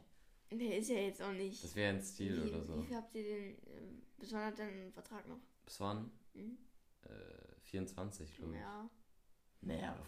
Der 0.51 0.77
ist 0.77 0.89
ja 0.89 0.97
jetzt 0.97 1.21
auch 1.21 1.31
nicht. 1.31 1.63
Das 1.63 1.75
wäre 1.75 1.95
ein 1.95 2.01
Stil 2.01 2.43
wie, 2.43 2.49
oder 2.49 2.61
so. 2.61 2.77
Wie 2.77 2.85
viel 2.85 2.95
habt 2.97 3.15
ihr 3.15 3.23
den. 3.23 3.53
äh, 3.65 4.01
Bis 4.17 4.33
wann 4.33 4.45
hat 4.45 4.57
der 4.57 4.67
einen 4.67 4.91
Vertrag 4.91 5.27
noch? 5.27 5.39
Bis 5.65 5.79
wann? 5.79 6.11
Mhm. 6.33 6.57
Äh, 7.01 7.59
24, 7.61 8.35
glaube 8.35 8.53
ich. 8.55 8.59
Ja. 8.59 8.89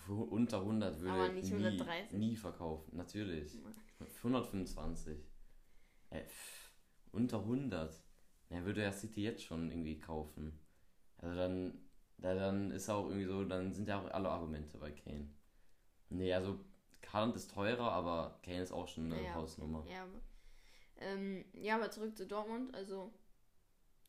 Für 0.06 0.14
unter 0.30 0.60
100 0.60 1.00
würde 1.00 1.14
Aber 1.14 1.34
ich 1.34 1.46
nie, 1.46 1.54
130. 1.54 2.20
nie 2.20 2.36
verkaufen. 2.36 2.98
Natürlich. 2.98 3.58
Für 3.98 4.28
125. 4.28 5.18
Äh, 6.10 6.26
pff, 6.26 6.65
unter 7.16 7.40
100. 7.40 8.02
Ja, 8.50 8.64
würde 8.66 8.84
ja 8.84 8.92
City 8.92 9.24
jetzt 9.24 9.44
schon 9.44 9.70
irgendwie 9.72 10.00
kaufen. 10.00 10.60
Also 11.18 11.36
dann, 11.36 11.80
da, 12.18 12.36
dann 12.36 12.72
ist 12.72 12.90
auch 12.90 13.08
irgendwie 13.08 13.26
so, 13.26 13.44
dann 13.46 13.74
sind 13.74 13.88
ja 13.88 14.00
auch 14.02 14.12
alle 14.12 14.30
Argumente 14.30 14.78
bei 14.78 14.92
Kane. 14.92 15.30
Nee, 16.10 16.34
also 16.34 16.60
Haaland 17.12 17.36
ist 17.36 17.52
teurer, 17.52 17.92
aber 17.92 18.40
Kane 18.44 18.62
ist 18.62 18.72
auch 18.72 18.88
schon 18.88 19.12
eine 19.12 19.24
Ja. 19.24 19.34
Hausnummer. 19.36 19.86
Ja, 19.90 20.04
aber, 20.04 20.22
ähm, 20.98 21.46
ja, 21.54 21.76
aber 21.76 21.92
zurück 21.92 22.18
zu 22.18 22.28
Dortmund. 22.28 22.76
Also, 22.76 23.14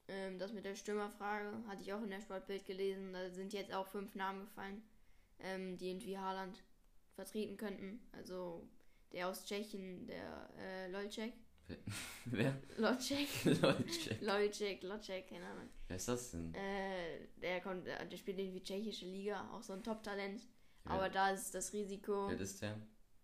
ähm, 0.08 0.38
das 0.38 0.52
mit 0.52 0.64
der 0.64 0.74
Stürmerfrage 0.74 1.52
hatte 1.68 1.82
ich 1.82 1.92
auch 1.92 2.02
in 2.02 2.10
der 2.10 2.20
Sportbild 2.20 2.64
gelesen. 2.66 3.12
Da 3.12 3.30
sind 3.30 3.52
jetzt 3.52 3.72
auch 3.72 3.86
fünf 3.86 4.14
Namen 4.14 4.40
gefallen, 4.40 4.82
ähm, 5.38 5.76
die 5.78 5.90
irgendwie 5.90 6.18
Haaland 6.18 6.62
vertreten 7.14 7.56
könnten. 7.56 8.00
Also, 8.12 8.68
der 9.12 9.28
aus 9.28 9.44
Tschechien, 9.44 10.06
der 10.06 10.50
äh, 10.58 10.90
Lolcek. 10.90 11.32
Wer? 12.26 12.54
Lolcek. 12.76 13.28
Leute. 13.44 14.16
Lolcek, 14.20 14.82
Lolcek, 14.82 15.28
keine 15.28 15.46
Ahnung. 15.46 15.68
Wer 15.88 15.96
ist 15.96 16.08
das 16.08 16.30
denn? 16.32 16.54
Äh, 16.54 17.26
der, 17.40 17.60
kommt, 17.60 17.86
äh, 17.86 18.06
der 18.08 18.16
spielt 18.16 18.38
irgendwie 18.38 18.62
tschechische 18.62 19.06
Liga, 19.06 19.48
auch 19.52 19.62
so 19.62 19.72
ein 19.72 19.82
Top-Talent. 19.82 20.40
Wer- 20.84 20.92
Aber 20.92 21.08
da 21.08 21.30
ist 21.30 21.54
das 21.54 21.72
Risiko. 21.72 22.28
Wer 22.28 22.40
ist 22.40 22.62
der? 22.62 22.76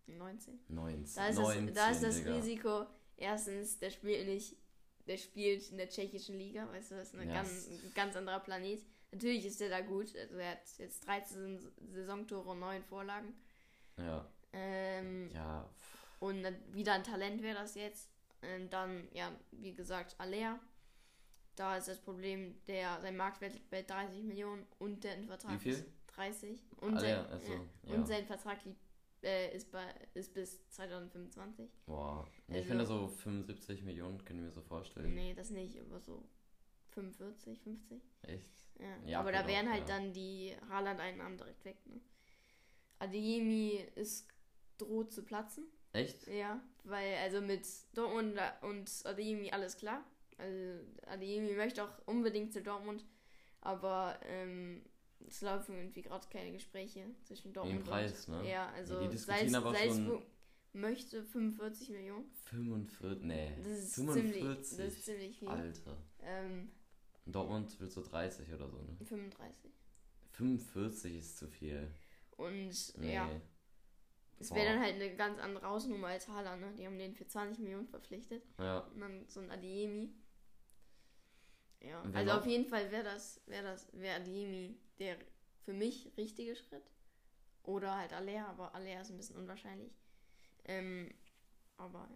19. 0.07 0.59
19. 0.67 1.15
Da 1.15 1.27
ist, 1.27 1.39
19, 1.39 1.67
das, 1.67 1.75
da 1.75 1.89
ist 1.91 2.03
das 2.03 2.15
Digga. 2.17 2.35
Risiko, 2.35 2.85
erstens, 3.15 3.79
der 3.79 3.89
spielt 3.89 4.27
nicht, 4.27 4.57
der 5.07 5.17
spielt 5.17 5.69
in 5.71 5.77
der 5.77 5.89
tschechischen 5.89 6.37
Liga, 6.37 6.67
weißt 6.69 6.91
du, 6.91 6.95
das 6.95 7.13
ist 7.13 7.15
ein 7.19 7.27
Ja, 7.29 7.35
ganz, 7.35 7.67
ein 7.69 7.91
ganz 7.95 8.15
anderer 8.15 8.39
Planet. 8.41 8.81
Natürlich 9.11 9.45
ist 9.45 9.59
der 9.61 9.69
da 9.69 9.79
gut, 9.81 10.13
also 10.17 10.35
er 10.35 10.51
hat 10.51 10.63
jetzt 10.77 11.05
13 11.07 11.59
Saisontore 11.93 12.49
und 12.49 12.59
9 12.59 12.83
Vorlagen. 12.83 13.33
Ja. 13.97 14.27
Ähm, 14.51 15.29
Ja. 15.33 15.69
Und 16.19 16.45
wieder 16.73 16.93
ein 16.93 17.03
Talent 17.03 17.41
wäre 17.43 17.55
das 17.59 17.75
jetzt. 17.75 18.09
Und 18.55 18.71
dann, 18.71 19.07
ja, 19.13 19.31
wie 19.51 19.73
gesagt, 19.73 20.15
Alea. 20.19 20.59
Da 21.55 21.77
ist 21.77 21.87
das 21.87 21.99
Problem, 22.01 22.55
der 22.65 22.99
sein 23.01 23.15
Marktwert 23.15 23.53
liegt 23.53 23.69
bei 23.69 23.83
30 23.83 24.23
Millionen 24.23 24.65
und 24.79 25.03
der 25.03 25.23
Vertrag 25.23 25.53
Wie 25.53 25.59
viel? 25.59 25.73
ist 25.73 25.85
30. 26.07 26.59
Und, 26.77 26.97
Alea, 26.97 27.21
sein, 27.23 27.31
also, 27.31 27.53
ja. 27.53 27.59
ja. 27.83 27.93
und 27.95 28.07
sein 28.07 28.25
Vertrag 28.25 28.65
liegt, 28.65 28.79
äh, 29.21 29.55
ist, 29.55 29.71
bei, 29.71 29.85
ist 30.15 30.33
bis 30.33 30.67
2025. 30.69 31.69
Boah. 31.85 32.27
Ich 32.47 32.55
Also- 32.55 32.67
finde 32.67 32.85
so 32.87 33.07
75 33.07 33.83
Millionen 33.83 34.25
können 34.25 34.43
wir 34.43 34.51
so 34.51 34.61
vorstellen. 34.63 35.13
Nee, 35.13 35.35
das 35.35 35.51
nicht, 35.51 35.79
aber 35.79 35.99
so 35.99 36.23
45, 36.89 37.59
50. 37.61 38.01
Echt? 38.23 38.65
Ja, 38.79 38.97
Ja, 39.05 39.19
aber 39.19 39.31
da 39.31 39.45
wären 39.47 39.67
auch, 39.67 39.71
halt 39.73 39.87
ja. 39.87 39.95
dann 39.99 40.11
die 40.11 40.55
Haaland-Einnahmen 40.69 41.37
direkt 41.37 41.63
weg. 41.65 41.77
Ne? 41.85 42.01
Adeyemi 42.99 43.79
ist 43.95 44.27
droht 44.79 45.11
zu 45.13 45.23
platzen. 45.23 45.65
Echt? 45.93 46.27
Ja, 46.27 46.61
weil 46.83 47.15
also 47.17 47.41
mit 47.41 47.65
Dortmund 47.93 48.39
und 48.61 48.89
Adeyemi 49.05 49.51
alles 49.51 49.77
klar. 49.77 50.03
Also 50.37 50.79
Adeyemi 51.07 51.53
möchte 51.53 51.83
auch 51.83 52.07
unbedingt 52.07 52.51
zu 52.51 52.61
Dortmund, 52.61 53.05
aber 53.61 54.19
ähm, 54.25 54.81
es 55.27 55.41
laufen 55.41 55.75
irgendwie 55.75 56.01
gerade 56.01 56.27
keine 56.29 56.51
Gespräche 56.51 57.05
zwischen 57.23 57.53
Dortmund 57.53 57.85
Preis, 57.85 58.27
und 58.27 58.41
ne? 58.41 58.49
ja, 58.49 58.69
also 58.71 58.99
die 59.01 59.09
diskutieren 59.09 59.49
Salz, 59.49 59.77
Salzburg 59.77 60.23
möchte 60.73 61.23
45 61.23 61.89
Millionen. 61.91 62.25
45? 62.45 63.23
Nee. 63.23 63.51
Das 63.57 63.67
ist 63.67 63.95
45? 63.95 64.33
ziemlich, 64.33 64.57
das 64.57 64.79
ist 64.79 65.05
ziemlich 65.05 65.37
viel. 65.37 65.47
Alter. 65.47 65.97
Ähm, 66.21 66.71
Dortmund 67.25 67.79
will 67.79 67.89
so 67.89 68.01
30 68.01 68.51
oder 68.53 68.67
so, 68.67 68.77
ne? 68.81 68.97
35. 69.05 69.71
45 70.31 71.15
ist 71.15 71.37
zu 71.37 71.47
viel. 71.47 71.87
Und 72.35 72.97
Nee. 72.97 73.13
ja, 73.13 73.29
es 74.43 74.53
wäre 74.53 74.73
dann 74.73 74.81
halt 74.81 74.95
eine 74.95 75.15
ganz 75.15 75.39
andere 75.39 75.67
Hausnummer 75.67 76.07
als 76.07 76.27
Haaland, 76.27 76.61
ne? 76.61 76.73
Die 76.77 76.85
haben 76.85 76.97
den 76.97 77.15
für 77.15 77.25
20 77.25 77.59
Millionen 77.59 77.87
verpflichtet. 77.87 78.43
Ja. 78.59 78.79
Und 78.79 78.99
dann 78.99 79.27
so 79.29 79.39
ein 79.39 79.49
Adiemi. 79.49 80.13
Ja, 81.81 82.01
Wer 82.05 82.19
also 82.19 82.31
auf 82.33 82.45
jeden 82.45 82.65
Fall 82.65 82.91
wäre 82.91 83.03
das, 83.03 83.41
wäre 83.45 83.63
das, 83.63 83.87
wäre 83.93 84.17
Adiemi 84.21 84.77
der 84.99 85.17
für 85.65 85.73
mich 85.73 86.11
richtige 86.17 86.55
Schritt. 86.55 86.83
Oder 87.63 87.95
halt 87.97 88.13
Alea, 88.13 88.47
aber 88.47 88.75
Alea 88.75 89.01
ist 89.01 89.11
ein 89.11 89.17
bisschen 89.17 89.37
unwahrscheinlich. 89.37 89.93
Ähm, 90.65 91.13
aber 91.77 92.09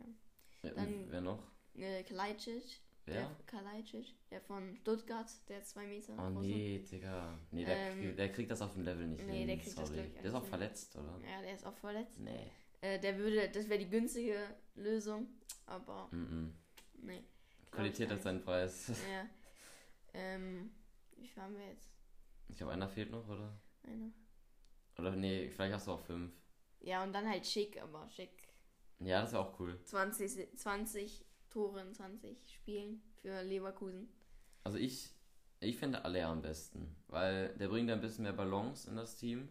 ja. 0.63 0.71
Dann- 0.71 1.09
wer 1.09 1.21
noch? 1.21 1.43
Äh, 1.75 2.03
Kalajdzic? 2.03 2.81
Der 3.07 3.35
Kalajdzic, 3.45 4.15
der 4.29 4.41
von 4.41 4.75
Stuttgart, 4.75 5.29
der 5.47 5.63
zwei 5.63 5.87
Meter. 5.87 6.13
Oh 6.17 6.33
groß 6.33 6.45
nee, 6.45 6.79
Digga. 6.79 7.37
Nee, 7.51 7.65
der, 7.65 7.91
Ähm, 7.91 8.15
der 8.15 8.31
kriegt 8.31 8.51
das 8.51 8.61
auf 8.61 8.73
dem 8.73 8.83
Level 8.83 9.07
nicht 9.07 9.25
nee, 9.25 9.39
hin. 9.39 9.47
der 9.47 9.57
kriegt 9.57 9.77
das, 9.77 9.87
Sorry. 9.87 9.93
glaub 10.01 10.05
ich, 10.07 10.13
der 10.13 10.25
ist 10.25 10.33
auch 10.35 10.41
hin. 10.41 10.49
verletzt, 10.49 10.95
oder? 10.95 11.17
ist. 11.17 11.23
Ja, 11.23 11.41
der 11.41 11.53
ist 11.55 11.65
auch 11.65 11.77
verletzt. 11.77 12.19
Nee. 12.19 12.51
Äh, 12.81 12.99
der 12.99 13.17
würde, 13.17 13.49
das 13.49 13.67
wäre 13.69 13.79
die 13.79 13.89
günstige 13.89 14.37
Lösung, 14.75 15.27
aber 15.65 16.07
Mm 16.11 16.15
-mm. 16.23 16.51
nee. 17.05 17.23
Qualität 17.71 18.09
hat 18.11 18.21
seinen 18.21 18.41
Preis. 18.41 18.89
Ja. 19.11 19.25
Ähm, 20.13 20.71
wie 21.17 21.29
haben 21.39 21.55
wir 21.55 21.67
jetzt? 21.67 21.91
Ich 22.47 22.57
glaube, 22.57 22.71
einer 22.73 22.89
fehlt 22.89 23.11
noch, 23.11 23.27
oder? 23.27 23.55
Eine. 23.83 24.11
Oder 24.97 25.15
nee, 25.15 25.47
vielleicht 25.49 25.75
hast 25.75 25.85
du 25.85 25.91
auch 25.91 25.99
fünf. 25.99 26.33
Ja, 26.79 27.03
und 27.03 27.13
dann 27.13 27.29
halt 27.29 27.45
schick, 27.45 27.79
aber 27.79 28.09
schick. 28.09 28.31
Ja, 28.99 29.21
das 29.21 29.33
wäre 29.33 29.43
auch 29.43 29.59
cool. 29.59 29.79
20, 29.83 30.57
20 30.57 31.23
Tore 31.49 31.81
in 31.81 31.93
20 31.93 32.37
Spielen 32.53 33.01
für 33.21 33.41
Leverkusen. 33.43 34.07
Also 34.63 34.77
ich, 34.77 35.09
ich 35.59 35.77
finde 35.77 36.03
Aller 36.05 36.27
am 36.27 36.41
besten, 36.41 36.95
weil 37.07 37.55
der 37.57 37.67
bringt 37.69 37.89
ein 37.89 38.01
bisschen 38.01 38.23
mehr 38.23 38.33
Balance 38.33 38.89
in 38.89 38.95
das 38.97 39.15
Team. 39.15 39.49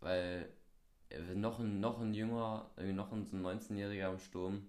Weil 0.00 0.52
noch 1.34 1.58
ein, 1.60 1.80
noch 1.80 2.00
ein 2.00 2.12
jünger, 2.14 2.70
irgendwie 2.76 2.94
noch 2.94 3.12
ein, 3.12 3.24
so 3.24 3.36
ein 3.36 3.42
19-Jähriger 3.46 4.10
im 4.12 4.18
Sturm, 4.18 4.68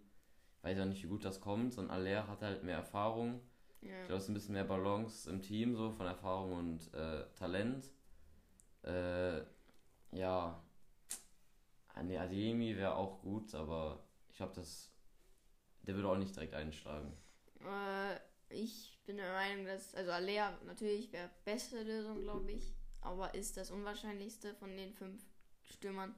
weiß 0.61 0.77
ja 0.77 0.85
nicht, 0.85 1.03
wie 1.03 1.07
gut 1.07 1.25
das 1.25 1.41
kommt. 1.41 1.73
So 1.73 1.81
ein 1.81 1.89
Aller 1.89 2.27
hat 2.27 2.41
halt 2.41 2.63
mehr 2.63 2.77
Erfahrung. 2.77 3.41
Ich 3.81 3.89
Ja. 3.89 3.97
glaube, 4.05 4.17
es 4.17 4.23
ist 4.23 4.29
ein 4.29 4.33
bisschen 4.35 4.53
mehr 4.53 4.63
Balance 4.63 5.29
im 5.29 5.41
Team, 5.41 5.75
so 5.75 5.91
von 5.91 6.05
Erfahrung 6.05 6.53
und 6.53 6.93
äh, 6.93 7.25
Talent. 7.35 7.89
Äh, 8.83 9.39
ja. 10.11 10.61
Ah, 11.93 12.03
Nee, 12.03 12.17
Adeyemi 12.17 12.75
wäre 12.75 12.95
auch 12.95 13.21
gut, 13.21 13.53
aber 13.55 14.03
ich 14.29 14.35
glaube, 14.37 14.53
das. 14.55 14.91
Der 15.87 15.95
würde 15.95 16.09
auch 16.09 16.17
nicht 16.17 16.35
direkt 16.35 16.53
einschlagen. 16.53 17.13
Äh, 17.61 18.17
ich 18.49 18.97
bin 19.05 19.17
der 19.17 19.31
Meinung, 19.33 19.65
dass, 19.65 19.93
also 19.95 20.11
Alea 20.11 20.57
natürlich 20.65 21.11
wäre 21.11 21.29
beste 21.43 21.83
Lösung, 21.83 22.21
glaube 22.21 22.51
ich, 22.51 22.73
aber 23.01 23.33
ist 23.35 23.57
das 23.57 23.71
unwahrscheinlichste 23.71 24.55
von 24.55 24.75
den 24.75 24.93
fünf 24.93 25.21
Stürmern. 25.63 26.15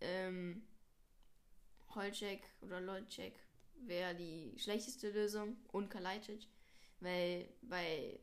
Ähm, 0.00 0.62
Holcek 1.94 2.42
oder 2.62 2.80
Lolcek 2.80 3.34
wäre 3.86 4.14
die 4.14 4.54
schlechteste 4.58 5.10
Lösung 5.10 5.56
und 5.72 5.90
Kalajdzic, 5.90 6.46
weil 7.00 7.48
bei 7.62 8.18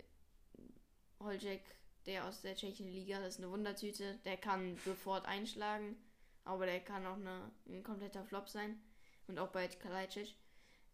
Holcek, 1.19 1.61
der 2.05 2.25
aus 2.25 2.41
der 2.41 2.55
tschechischen 2.55 2.91
Liga, 2.91 3.19
das 3.19 3.35
ist 3.35 3.43
eine 3.43 3.51
Wundertüte, 3.51 4.17
der 4.25 4.37
kann 4.37 4.77
sofort 4.85 5.25
einschlagen, 5.25 5.97
aber 6.45 6.65
der 6.65 6.79
kann 6.79 7.05
auch 7.05 7.15
eine, 7.15 7.51
ein 7.67 7.83
kompletter 7.83 8.23
Flop 8.23 8.49
sein 8.49 8.79
und 9.27 9.39
auch 9.39 9.49
bei 9.49 9.67
Kalajdzic. 9.67 10.35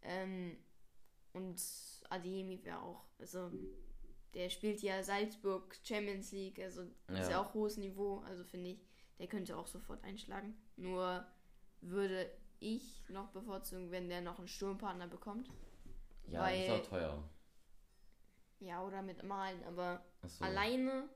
Ähm, 0.02 0.58
und 1.34 1.62
Adeyemi 2.10 2.64
wäre 2.64 2.82
auch, 2.82 3.06
also 3.20 3.52
der 4.34 4.50
spielt 4.50 4.82
ja 4.82 5.02
Salzburg 5.04 5.76
Champions 5.84 6.32
League, 6.32 6.60
also 6.60 6.82
ist 6.82 6.92
Ja. 7.10 7.30
ja 7.32 7.42
auch 7.42 7.54
hohes 7.54 7.78
Niveau, 7.78 8.20
also 8.20 8.44
finde 8.44 8.72
ich, 8.72 8.86
der 9.20 9.28
könnte 9.28 9.58
auch 9.58 9.68
sofort 9.68 10.04
einschlagen. 10.04 10.56
Nur 10.76 11.26
würde 11.82 12.30
ich 12.60 13.04
noch 13.10 13.30
bevorzugen, 13.30 13.92
wenn 13.92 14.10
der 14.10 14.22
noch 14.22 14.38
einen 14.40 14.48
Sturmpartner 14.48 15.08
bekommt. 15.08 15.50
Ja, 16.28 16.42
das 16.50 16.54
ist 16.60 16.70
Weil- 16.70 16.80
auch 16.80 16.86
teuer. 16.88 17.30
Ja, 18.60 18.84
oder 18.86 19.02
mit 19.02 19.24
Malen, 19.24 19.62
aber 19.66 20.04
Achso. 20.22 20.44
alleine 20.46 21.10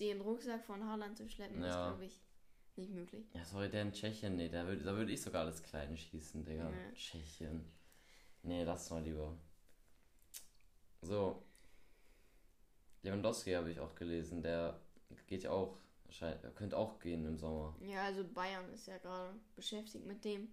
den 0.00 0.20
Rucksack 0.20 0.64
von 0.64 0.84
Haaland 0.88 1.18
zu 1.18 1.28
schleppen, 1.28 1.62
ist, 1.62 1.74
Ja. 1.74 1.88
glaube 1.90 2.06
ich, 2.06 2.20
nicht 2.78 2.92
möglich. 2.92 3.26
Ja, 3.34 3.44
sorry, 3.44 3.68
der 3.68 3.82
in 3.82 3.92
Tschechien, 3.92 4.36
nee, 4.36 4.48
da 4.48 4.66
würde 4.66 4.84
da 4.84 4.96
würd 4.96 5.10
ich 5.10 5.20
sogar 5.20 5.42
alles 5.44 5.62
Kleine 5.62 5.96
schießen, 5.96 6.44
Digga. 6.44 6.70
Nee. 6.70 6.94
Tschechien. 6.94 7.64
Nee, 8.42 8.64
lass 8.64 8.90
mal 8.90 9.02
lieber. 9.02 9.36
So. 11.02 11.42
Lewandowski 13.02 13.52
habe 13.52 13.70
ich 13.70 13.80
auch 13.80 13.94
gelesen, 13.94 14.42
der 14.42 14.80
geht 15.26 15.42
ja 15.44 15.50
auch, 15.50 15.78
er 16.20 16.50
könnte 16.52 16.76
auch 16.76 16.98
gehen 16.98 17.24
im 17.26 17.38
Sommer. 17.38 17.76
Ja, 17.80 18.04
also 18.04 18.24
Bayern 18.24 18.72
ist 18.72 18.86
ja 18.86 18.98
gerade 18.98 19.38
beschäftigt 19.54 20.06
mit 20.06 20.24
dem, 20.24 20.48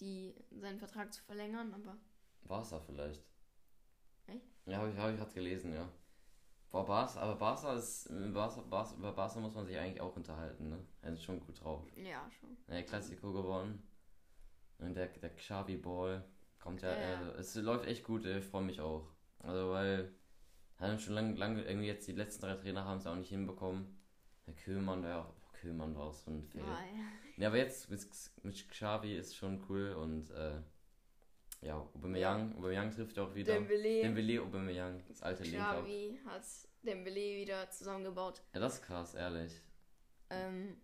die 0.00 0.34
seinen 0.50 0.78
Vertrag 0.78 1.12
zu 1.12 1.22
verlängern, 1.22 1.72
aber 1.74 1.96
War 2.44 2.62
es 2.62 2.70
da 2.70 2.80
vielleicht? 2.80 3.22
Echt? 4.26 4.46
Ja, 4.66 4.78
habe 4.78 4.90
ich, 4.90 4.96
hab 4.98 5.10
ich 5.10 5.18
gerade 5.18 5.34
gelesen, 5.34 5.74
ja. 5.74 5.88
Boah, 6.70 6.84
Barca, 6.84 7.20
aber 7.20 7.36
Barca 7.36 7.74
ist, 7.74 8.10
Barca, 8.32 8.60
Barca, 8.60 8.94
über 8.96 9.12
Barca 9.12 9.40
muss 9.40 9.54
man 9.54 9.64
sich 9.64 9.78
eigentlich 9.78 10.00
auch 10.02 10.14
unterhalten, 10.14 10.68
ne? 10.68 10.78
Er 11.00 11.14
ist 11.14 11.22
schon 11.22 11.40
gut 11.40 11.62
drauf. 11.62 11.82
Ja, 11.96 12.28
schon. 12.30 12.56
Der 12.68 12.82
Klassiko 12.82 13.32
gewonnen. 13.32 13.82
Und 14.78 14.94
der, 14.94 15.06
der 15.06 15.34
Xavi 15.34 15.78
Ball 15.78 16.22
kommt 16.58 16.82
ja, 16.82 16.92
Ja, 16.92 17.00
ja. 17.00 17.18
Also, 17.30 17.38
es 17.38 17.54
läuft 17.56 17.86
echt 17.86 18.04
gut, 18.04 18.26
ich 18.26 18.44
freue 18.44 18.62
mich 18.62 18.80
auch. 18.80 19.08
Also, 19.38 19.70
weil, 19.70 20.12
haben 20.78 20.98
schon 20.98 21.14
lange, 21.14 21.34
lange, 21.34 21.62
irgendwie 21.62 21.86
jetzt 21.86 22.06
die 22.06 22.12
letzten 22.12 22.42
drei 22.42 22.54
Trainer 22.54 22.84
haben 22.84 22.98
es 22.98 23.06
auch 23.06 23.16
nicht 23.16 23.30
hinbekommen. 23.30 23.98
Der 24.46 24.54
Köhlmann 24.54 25.02
war 25.02 25.10
ja 25.10 25.20
auch, 25.20 25.52
Köhlmann 25.54 25.96
war 25.96 26.04
auch 26.04 26.14
so 26.14 26.30
ein 26.30 26.44
Fail. 26.44 26.62
Ja. 26.62 26.78
Ja, 27.38 27.48
aber 27.48 27.58
jetzt 27.58 27.88
mit, 27.88 28.06
mit 28.42 28.68
Xavi 28.68 29.16
ist 29.16 29.36
schon 29.36 29.64
cool 29.68 29.94
und, 29.94 30.30
äh, 30.30 30.60
ja, 31.60 31.76
Aubameyang, 31.76 32.54
Aubameyang 32.56 32.90
trifft 32.90 33.18
auch 33.18 33.34
wieder. 33.34 33.54
Dembele, 33.54 34.02
Dembele, 34.02 34.40
Aubameyang, 34.42 35.02
das 35.08 35.22
alte 35.22 35.42
Link 35.44 35.60
auch. 35.62 35.82
Xavi 35.82 36.20
hat 36.26 36.42
Dembele 36.82 37.36
wieder 37.36 37.70
zusammengebaut. 37.70 38.42
Ja, 38.54 38.60
das 38.60 38.74
ist 38.74 38.82
krass, 38.84 39.14
ehrlich. 39.14 39.52
Ähm, 40.30 40.76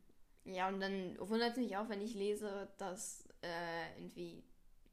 ja, 0.45 0.69
und 0.69 0.81
dann 0.81 1.17
wundert 1.21 1.53
es 1.53 1.57
mich 1.59 1.77
auch, 1.77 1.89
wenn 1.89 2.01
ich 2.01 2.15
lese, 2.15 2.69
dass 2.79 3.29
äh, 3.43 3.99
irgendwie 3.99 4.43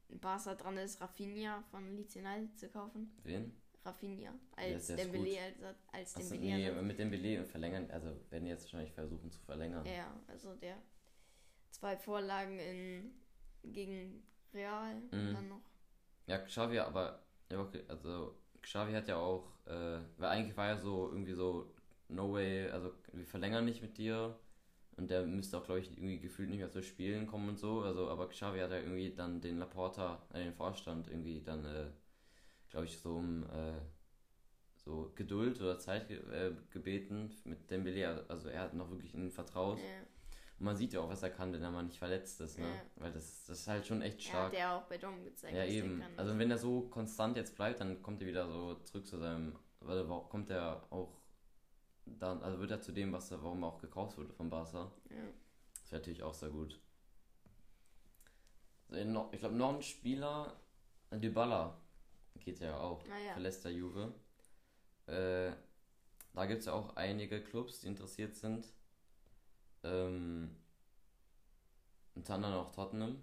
Barca 0.08 0.54
dran 0.54 0.76
ist, 0.76 1.00
Rafinha 1.00 1.62
von 1.70 1.96
Leeds 1.96 2.16
United 2.16 2.58
zu 2.58 2.68
kaufen. 2.68 3.14
Wen? 3.24 3.52
Rafinha 3.84 4.32
als 4.54 4.90
ist 4.90 4.98
Dembele 4.98 5.38
als, 5.40 5.76
als 5.90 6.16
Achso, 6.16 6.34
Dembele. 6.36 6.74
nee, 6.74 6.82
mit 6.82 6.98
Dembele 6.98 7.44
verlängern, 7.44 7.90
also 7.90 8.14
werden 8.30 8.46
jetzt 8.46 8.64
wahrscheinlich 8.64 8.92
versuchen 8.92 9.30
zu 9.32 9.40
verlängern. 9.40 9.84
Ja, 9.86 10.14
also 10.28 10.54
der 10.54 10.76
zwei 11.70 11.96
Vorlagen 11.96 12.58
in 12.60 13.12
gegen 13.64 14.22
Real 14.54 14.94
Mhm. 15.10 15.32
dann 15.34 15.48
noch. 15.48 15.71
Ja, 16.26 16.38
Xavi, 16.38 16.78
aber, 16.78 17.20
ja, 17.50 17.60
okay, 17.60 17.82
also, 17.88 18.34
Xavi 18.62 18.92
hat 18.92 19.08
ja 19.08 19.16
auch, 19.16 19.48
äh, 19.66 19.98
weil 20.18 20.28
eigentlich 20.30 20.56
war 20.56 20.68
ja 20.68 20.76
so, 20.76 21.08
irgendwie 21.10 21.34
so, 21.34 21.72
no 22.08 22.32
way, 22.32 22.68
also, 22.70 22.92
wir 23.12 23.26
verlängern 23.26 23.64
nicht 23.64 23.82
mit 23.82 23.98
dir. 23.98 24.38
Und 24.96 25.10
der 25.10 25.24
müsste 25.24 25.56
auch, 25.56 25.64
glaube 25.64 25.80
ich, 25.80 25.90
irgendwie 25.90 26.18
gefühlt 26.18 26.50
nicht 26.50 26.58
mehr 26.58 26.70
zu 26.70 26.82
spielen 26.82 27.26
kommen 27.26 27.48
und 27.48 27.58
so. 27.58 27.80
Also, 27.80 28.08
aber 28.10 28.28
Xavi 28.28 28.60
hat 28.60 28.70
ja 28.70 28.76
irgendwie 28.78 29.14
dann 29.14 29.40
den 29.40 29.58
Laporta, 29.58 30.22
äh, 30.34 30.44
den 30.44 30.52
Vorstand 30.54 31.08
irgendwie 31.08 31.40
dann, 31.40 31.64
äh, 31.64 31.86
glaube 32.68 32.86
ich, 32.86 32.98
so 32.98 33.16
um, 33.16 33.44
äh, 33.44 33.80
so 34.76 35.10
Geduld 35.14 35.60
oder 35.60 35.78
Zeit 35.78 36.08
ge 36.08 36.18
äh, 36.30 36.52
gebeten 36.70 37.34
mit 37.44 37.70
Dembele. 37.70 38.26
Also, 38.28 38.48
er 38.48 38.60
hat 38.60 38.74
noch 38.74 38.90
wirklich 38.90 39.14
ihn 39.14 39.30
vertraut. 39.30 39.78
Ja, 39.78 39.84
Und 40.62 40.66
man 40.66 40.76
sieht 40.76 40.92
ja 40.92 41.00
auch, 41.00 41.08
was 41.08 41.24
er 41.24 41.30
kann, 41.30 41.52
wenn 41.52 41.60
er 41.60 41.72
mal 41.72 41.82
nicht 41.82 41.98
verletzt 41.98 42.40
ist, 42.40 42.56
ne? 42.56 42.66
Ja. 42.68 42.82
Weil 43.02 43.10
das, 43.10 43.46
das 43.46 43.58
ist 43.58 43.66
halt 43.66 43.84
schon 43.84 44.00
echt 44.00 44.22
stark. 44.22 44.52
hat 44.52 44.56
ja 44.56 44.78
auch 44.78 44.84
bei 44.84 44.96
Dom 44.96 45.24
gezeigt, 45.24 45.52
Ja, 45.56 45.64
der 45.64 45.68
eben. 45.68 45.98
kann. 45.98 46.12
Also 46.16 46.38
wenn 46.38 46.52
er 46.52 46.58
so 46.58 46.82
konstant 46.82 47.36
jetzt 47.36 47.56
bleibt, 47.56 47.80
dann 47.80 48.00
kommt 48.00 48.20
er 48.22 48.28
wieder 48.28 48.46
so 48.46 48.76
zurück 48.84 49.04
zu 49.04 49.18
seinem, 49.18 49.56
weil 49.80 50.06
kommt 50.28 50.50
er 50.50 50.86
auch 50.90 51.18
dann, 52.06 52.40
also 52.44 52.60
wird 52.60 52.70
er 52.70 52.80
zu 52.80 52.92
dem, 52.92 53.12
was 53.12 53.28
er, 53.32 53.42
warum 53.42 53.64
er 53.64 53.70
auch 53.70 53.80
gekauft 53.80 54.16
wurde 54.18 54.32
von 54.32 54.48
Barca. 54.50 54.92
ja. 55.10 55.16
Das 55.80 55.90
wäre 55.90 56.00
natürlich 56.00 56.22
auch 56.22 56.32
sehr 56.34 56.50
gut. 56.50 56.78
So, 58.88 58.94
in 58.94 59.12
noch- 59.12 59.32
Ich 59.32 59.40
glaube, 59.40 59.56
noch 59.56 59.74
ein 59.74 59.82
Spieler, 59.82 60.60
Dybala, 61.10 61.76
geht 62.38 62.60
ja 62.60 62.78
auch, 62.78 63.04
Naja. 63.08 63.32
verlässt 63.32 63.64
der 63.64 63.72
Juve. 63.72 64.14
Äh, 65.06 65.50
da 66.34 66.46
gibt 66.46 66.60
es 66.60 66.66
ja 66.66 66.72
auch 66.72 66.94
einige 66.94 67.42
Clubs, 67.42 67.80
die 67.80 67.88
interessiert 67.88 68.36
sind. 68.36 68.72
Ähm, 69.84 70.50
unter 72.14 72.34
anderem 72.34 72.54
auch 72.54 72.70
Tottenham. 72.72 73.22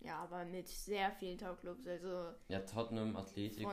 ja, 0.00 0.18
aber 0.22 0.44
mit 0.44 0.66
sehr 0.68 1.10
vielen 1.12 1.38
Top-Clubs. 1.38 1.86
Also 1.86 2.32
Ja, 2.48 2.60
Tottenham, 2.60 3.16
Atletico. 3.16 3.70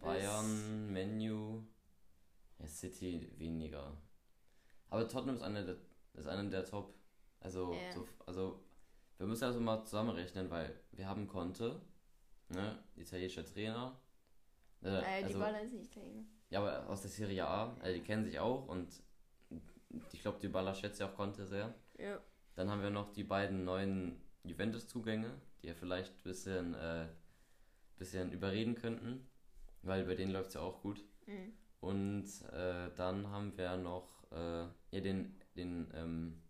Bayern, 0.00 0.92
Menu. 0.92 1.62
Ja, 2.58 2.66
City 2.66 3.30
weniger. 3.36 3.96
Aber 4.90 5.06
Tottenham 5.08 5.36
ist 5.36 5.42
einer 5.42 5.62
der, 5.64 5.76
ist 6.14 6.26
einer 6.26 6.44
der 6.50 6.64
Top. 6.64 6.94
Also, 7.40 7.72
Ja. 7.72 7.92
so, 7.92 8.08
also, 8.26 8.64
wir 9.18 9.26
müssen 9.28 9.44
also 9.44 9.60
mal 9.60 9.84
zusammenrechnen, 9.84 10.50
weil 10.50 10.80
wir 10.92 11.06
haben 11.08 11.28
Conte, 11.28 11.80
ne, 12.48 12.82
italienischer 12.96 13.44
Trainer. 13.44 13.96
Äh, 14.82 14.88
Äh, 14.88 15.24
also, 15.24 15.34
Dybala 15.38 15.58
ist 15.58 15.72
nicht 15.72 15.92
Trainer. 15.92 16.24
ja, 16.50 16.60
aber 16.60 16.88
aus 16.90 17.02
der 17.02 17.10
Serie 17.10 17.46
A, 17.46 17.76
also 17.80 17.94
die 17.94 18.02
kennen 18.02 18.24
sich 18.24 18.40
auch 18.40 18.66
und 18.66 18.88
ich 20.12 20.20
glaube, 20.20 20.38
Dybala 20.38 20.74
schätzt 20.74 21.00
ja 21.00 21.08
auch 21.08 21.14
Conte 21.14 21.46
sehr. 21.46 21.74
Ja. 21.98 22.20
Dann 22.54 22.70
haben 22.70 22.82
wir 22.82 22.90
noch 22.90 23.10
die 23.12 23.24
beiden 23.24 23.64
neuen 23.64 24.20
Juventus-Zugänge, 24.44 25.32
die 25.62 25.68
ja 25.68 25.74
vielleicht 25.74 26.12
ein 26.12 26.24
bisschen, 26.24 26.74
äh, 26.74 27.08
bisschen 27.96 28.30
überreden 28.32 28.74
könnten, 28.74 29.26
weil 29.82 30.04
bei 30.04 30.14
denen 30.14 30.32
läuft 30.32 30.48
es 30.48 30.54
ja 30.54 30.60
auch 30.60 30.82
gut. 30.82 31.02
Mhm. 31.26 31.52
Und 31.80 32.26
äh, 32.52 32.90
dann 32.96 33.28
haben 33.28 33.56
wir 33.56 33.76
noch 33.76 34.24
äh, 34.32 34.66
ja, 34.90 35.00
den, 35.00 35.40
den 35.56 35.88
ähm, 35.94 36.42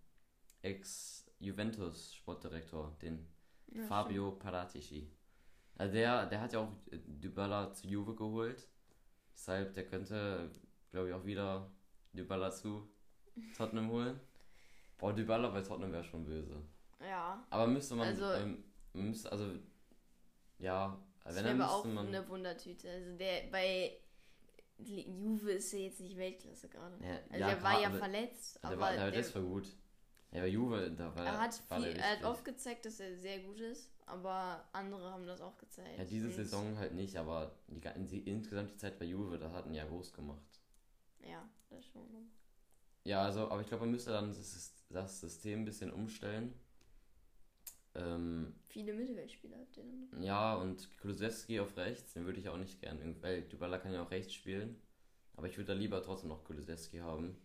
Ex-Juventus-Sportdirektor, 0.62 2.96
den 3.03 3.27
Ja, 3.66 3.83
Fabio 3.83 4.33
Paratici. 4.33 5.11
Also 5.77 5.92
der, 5.92 6.24
der 6.27 6.40
hat 6.40 6.55
ja 6.55 6.61
auch 6.61 6.72
äh, 6.90 6.98
Dybala 6.98 7.74
zu 7.74 7.87
Juve 7.87 8.14
geholt. 8.14 8.66
Deshalb, 9.35 9.74
der 9.74 9.87
könnte, 9.87 10.51
glaube 10.90 11.09
ich, 11.09 11.14
auch 11.14 11.24
wieder 11.24 11.70
Dybala 12.12 12.51
zu 12.51 12.88
Tottenham 13.57 13.90
holen. 13.90 14.20
Boah, 14.98 15.12
Dybala 15.12 15.48
bei 15.48 15.62
Tottenham 15.62 15.92
wäre 15.92 16.05
schon 16.05 16.24
böse. 16.24 16.57
Ja. 17.01 17.44
Aber 17.51 17.66
müsste 17.66 17.94
man, 17.94 18.09
Also- 18.09 18.33
ähm, 18.33 18.64
müsste, 18.92 19.31
also, 19.31 19.51
ja, 20.59 20.98
Das 21.24 21.37
wenn 21.37 21.44
dann 21.44 21.61
aber 21.61 21.72
auch 21.72 21.85
müsste 21.85 21.94
man, 21.94 22.07
eine 22.09 22.29
Wundertüte. 22.29 22.90
Also 22.90 23.16
der 23.16 23.42
bei 23.51 23.98
Juve 24.79 25.53
ist 25.53 25.72
ja 25.72 25.79
jetzt 25.81 26.01
nicht 26.01 26.16
Weltklasse 26.16 26.68
gerade. 26.68 26.96
ja, 27.05 27.18
Also 27.31 27.44
er 27.44 27.62
war 27.62 27.81
ja 27.81 27.88
aber- 27.88 27.98
verletzt, 27.98 28.59
der 28.62 28.70
aber 28.70 28.81
war, 28.81 28.92
der, 28.92 29.11
der, 29.11 29.20
das 29.22 29.35
war 29.35 29.42
gut. 29.42 29.66
Ja, 30.31 30.40
bei 30.40 30.48
Juve, 30.48 30.90
da 30.90 31.14
war 31.16 31.24
er 31.24 31.40
hat 31.40 31.62
war 31.70 31.81
der 31.81 31.92
viel, 31.92 32.01
er 32.01 32.11
hat 32.18 32.24
oft 32.24 32.44
gezeigt, 32.44 32.85
dass 32.85 33.01
er 33.01 33.16
sehr 33.16 33.38
gut 33.40 33.59
ist, 33.61 33.90
aber 34.07 34.62
andere 34.72 35.11
haben 35.11 35.27
das 35.27 35.40
auch 35.40 35.57
gezeigt. 35.57 35.96
Ja, 35.98 36.05
diese 36.05 36.31
Saison 36.31 36.77
halt 36.77 36.92
nicht, 36.94 37.16
aber 37.16 37.53
die, 37.66 37.81
die, 38.07 38.18
insgesamt 38.31 38.70
die 38.72 38.77
Zeit 38.77 38.98
bei 38.98 39.07
Juve, 39.07 39.38
das 39.38 39.53
hatten 39.53 39.72
ja 39.72 39.85
groß 39.87 40.12
gemacht. 40.12 40.61
Ja, 41.20 41.48
das 41.70 41.85
schon. 41.87 42.31
Ja, 43.09 43.23
also, 43.23 43.51
aber 43.51 43.62
ich 43.62 43.68
glaube, 43.68 43.85
man 43.85 43.92
müsste 43.92 44.11
dann 44.11 44.29
das, 44.90 45.21
System 45.21 45.61
ein 45.61 45.64
bisschen 45.64 45.90
umstellen. 45.90 46.53
Ähm, 47.94 48.55
Viele 48.68 48.92
Mittelfeldspieler 48.92 49.57
habt 49.59 49.77
ihr 49.79 49.85
dann 49.85 50.11
noch. 50.11 50.21
ja, 50.21 50.55
und 50.57 50.88
Kulusewski 51.01 51.59
auf 51.59 51.75
rechts, 51.79 52.12
den 52.12 52.27
würde 52.27 52.38
ich 52.38 52.51
auch 52.51 52.59
nicht 52.59 52.81
gern, 52.83 52.99
irgendwie- 52.99 53.23
weil 53.23 53.42
Dybala 53.42 53.79
kann 53.79 53.94
ja 53.94 54.03
auch 54.03 54.11
rechts 54.11 54.35
spielen. 54.35 54.79
Aber 55.37 55.47
ich 55.47 55.57
würde 55.57 55.68
da 55.68 55.73
lieber 55.73 56.03
trotzdem 56.03 56.29
noch 56.29 56.44
Kulusewski 56.44 56.99
haben. 56.99 57.40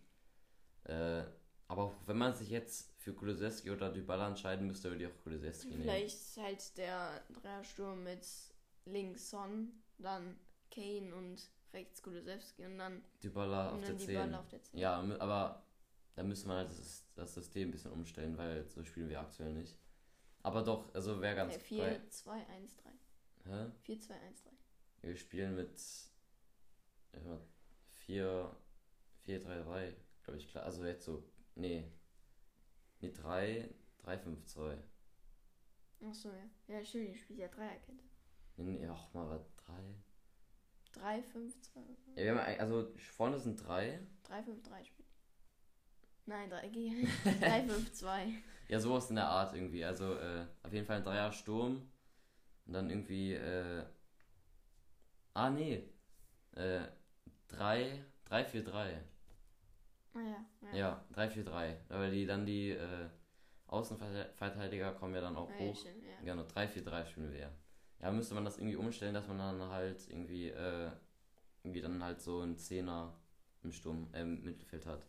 Äh, 0.84 1.24
aber 1.66 1.84
auch 1.84 1.94
wenn 2.06 2.18
man 2.18 2.34
sich 2.34 2.50
jetzt 2.50 2.92
für 2.98 3.14
Kulusewski 3.14 3.70
oder 3.70 3.90
Dybala 3.90 4.28
entscheiden 4.28 4.66
müsste, 4.66 4.90
würde 4.90 5.04
ich 5.04 5.10
auch 5.10 5.22
Kulusewski 5.22 5.68
nehmen. 5.70 5.82
Vielleicht 5.82 6.36
halt 6.36 6.76
der 6.76 7.22
Dreiersturm 7.40 8.04
mit 8.04 8.26
links 8.84 9.30
Son, 9.30 9.72
dann 9.96 10.36
Kane 10.70 11.14
und 11.14 11.48
rechts 11.74 12.02
Kulusewski 12.02 12.64
und 12.66 12.78
dann, 12.78 13.02
Dybala 13.22 13.68
auf 13.68 13.74
und 13.74 13.80
der 13.82 13.88
dann 13.90 13.98
die 13.98 14.06
10. 14.06 14.14
Ball 14.14 14.34
auf 14.34 14.48
der 14.48 14.62
10. 14.62 14.78
Ja, 14.78 14.98
aber 15.18 15.62
da 16.14 16.22
müsste 16.22 16.48
man 16.48 16.58
halt 16.58 16.70
das, 16.70 17.04
das 17.14 17.34
System 17.34 17.68
ein 17.68 17.72
bisschen 17.72 17.92
umstellen, 17.92 18.38
weil 18.38 18.66
so 18.68 18.82
spielen 18.84 19.08
wir 19.08 19.20
aktuell 19.20 19.52
nicht. 19.52 19.76
Aber 20.42 20.62
doch, 20.62 20.94
also 20.94 21.20
wäre 21.20 21.34
ganz 21.34 21.56
Äh, 21.56 21.58
4, 21.58 22.10
2, 22.10 22.46
1, 22.46 22.76
3. 22.76 22.90
Hä? 23.46 23.70
4, 23.82 24.00
2, 24.00 24.14
1, 24.14 24.42
3. 24.42 24.50
Wir 25.02 25.16
spielen 25.16 25.56
mit 25.56 25.80
4, 28.06 28.56
4, 29.24 29.40
3, 29.40 29.62
3, 29.62 29.96
glaube 30.22 30.38
ich, 30.38 30.48
klar. 30.48 30.64
Also 30.64 30.84
jetzt 30.84 31.04
so, 31.04 31.22
nee. 31.54 31.90
Nee, 33.00 33.12
3, 33.12 33.68
3, 33.98 34.18
5, 34.18 34.44
2. 34.44 34.78
Achso, 36.06 36.28
ja. 36.28 36.74
Ja, 36.74 36.84
schön, 36.84 37.06
ihr 37.06 37.16
spielt 37.16 37.38
ja 37.38 37.48
Dreierkette. 37.48 38.04
Nee, 38.56 38.86
ach 38.86 39.12
mal, 39.14 39.28
was, 39.30 39.54
3? 39.66 39.72
3, 40.94 41.22
5, 41.22 41.60
2. 41.60 41.80
Ja, 42.16 42.34
wir 42.34 42.44
haben, 42.44 42.60
also 42.60 42.92
vorne 42.96 43.38
sind 43.38 43.56
3. 43.66 44.00
3, 44.24 44.42
5, 44.42 44.62
3 44.62 44.84
spielt. 44.84 45.08
Nein, 46.26 46.48
3, 46.50 46.70
3, 47.40 47.62
5, 47.64 47.92
2. 47.92 48.28
Ja, 48.68 48.80
sowas 48.80 49.10
in 49.10 49.16
der 49.16 49.28
Art 49.28 49.54
irgendwie. 49.54 49.84
Also 49.84 50.14
äh, 50.14 50.46
auf 50.62 50.72
jeden 50.72 50.86
Fall 50.86 50.98
ein 50.98 51.04
Dreier 51.04 51.32
Sturm. 51.32 51.90
Und 52.66 52.72
dann 52.72 52.88
irgendwie, 52.88 53.34
äh, 53.34 53.84
ah 55.34 55.50
nee, 55.50 55.84
äh, 56.52 56.80
3, 57.48 58.04
3, 58.24 58.44
4, 58.44 58.64
3. 58.64 59.04
Ah 60.14 60.20
ja, 60.20 60.46
ja. 60.62 60.76
Ja, 60.76 61.04
3, 61.12 61.30
4, 61.30 61.44
3. 61.44 61.80
Weil 61.88 62.10
die 62.10 62.24
dann 62.24 62.46
die 62.46 62.70
äh, 62.70 63.08
Außenverteidiger 63.66 64.92
kommen 64.92 65.14
ja 65.14 65.20
dann 65.20 65.36
auch 65.36 65.50
ja, 65.50 65.58
hoch. 65.58 65.76
schön, 65.76 66.02
ja. 66.02 66.20
Genau, 66.24 66.44
3, 66.44 66.68
4, 66.68 66.84
3 66.84 67.04
spielen 67.06 67.32
wir 67.32 67.40
ja. 67.40 67.50
Ja, 68.04 68.12
müsste 68.12 68.34
man 68.34 68.44
das 68.44 68.58
irgendwie 68.58 68.76
umstellen, 68.76 69.14
dass 69.14 69.26
man 69.26 69.38
dann 69.38 69.62
halt 69.70 70.06
irgendwie, 70.10 70.50
äh, 70.50 70.90
irgendwie 71.62 71.80
dann 71.80 72.04
halt 72.04 72.20
so 72.20 72.40
einen 72.40 72.58
Zehner 72.58 73.14
im 73.62 73.72
Sturm, 73.72 74.08
äh, 74.12 74.20
im 74.20 74.42
Mittelfeld 74.44 74.84
hat. 74.84 75.06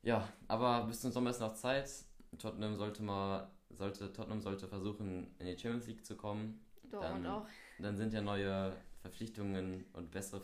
Ja, 0.00 0.26
aber 0.48 0.86
bis 0.86 1.02
zum 1.02 1.12
Sommer 1.12 1.28
ist 1.28 1.40
noch 1.40 1.52
Zeit. 1.52 1.90
Tottenham 2.38 2.76
sollte 2.76 3.02
mal, 3.02 3.50
sollte, 3.68 4.10
Tottenham 4.10 4.40
sollte 4.40 4.68
versuchen, 4.68 5.34
in 5.38 5.44
die 5.46 5.58
Champions 5.58 5.86
League 5.86 6.06
zu 6.06 6.16
kommen. 6.16 6.64
Dortmund 6.84 7.26
Dann- 7.26 7.32
auch. 7.32 7.46
Dann 7.78 7.98
sind 7.98 8.14
ja 8.14 8.22
neue 8.22 8.74
Verpflichtungen 9.02 9.84
und 9.92 10.10
bessere 10.10 10.40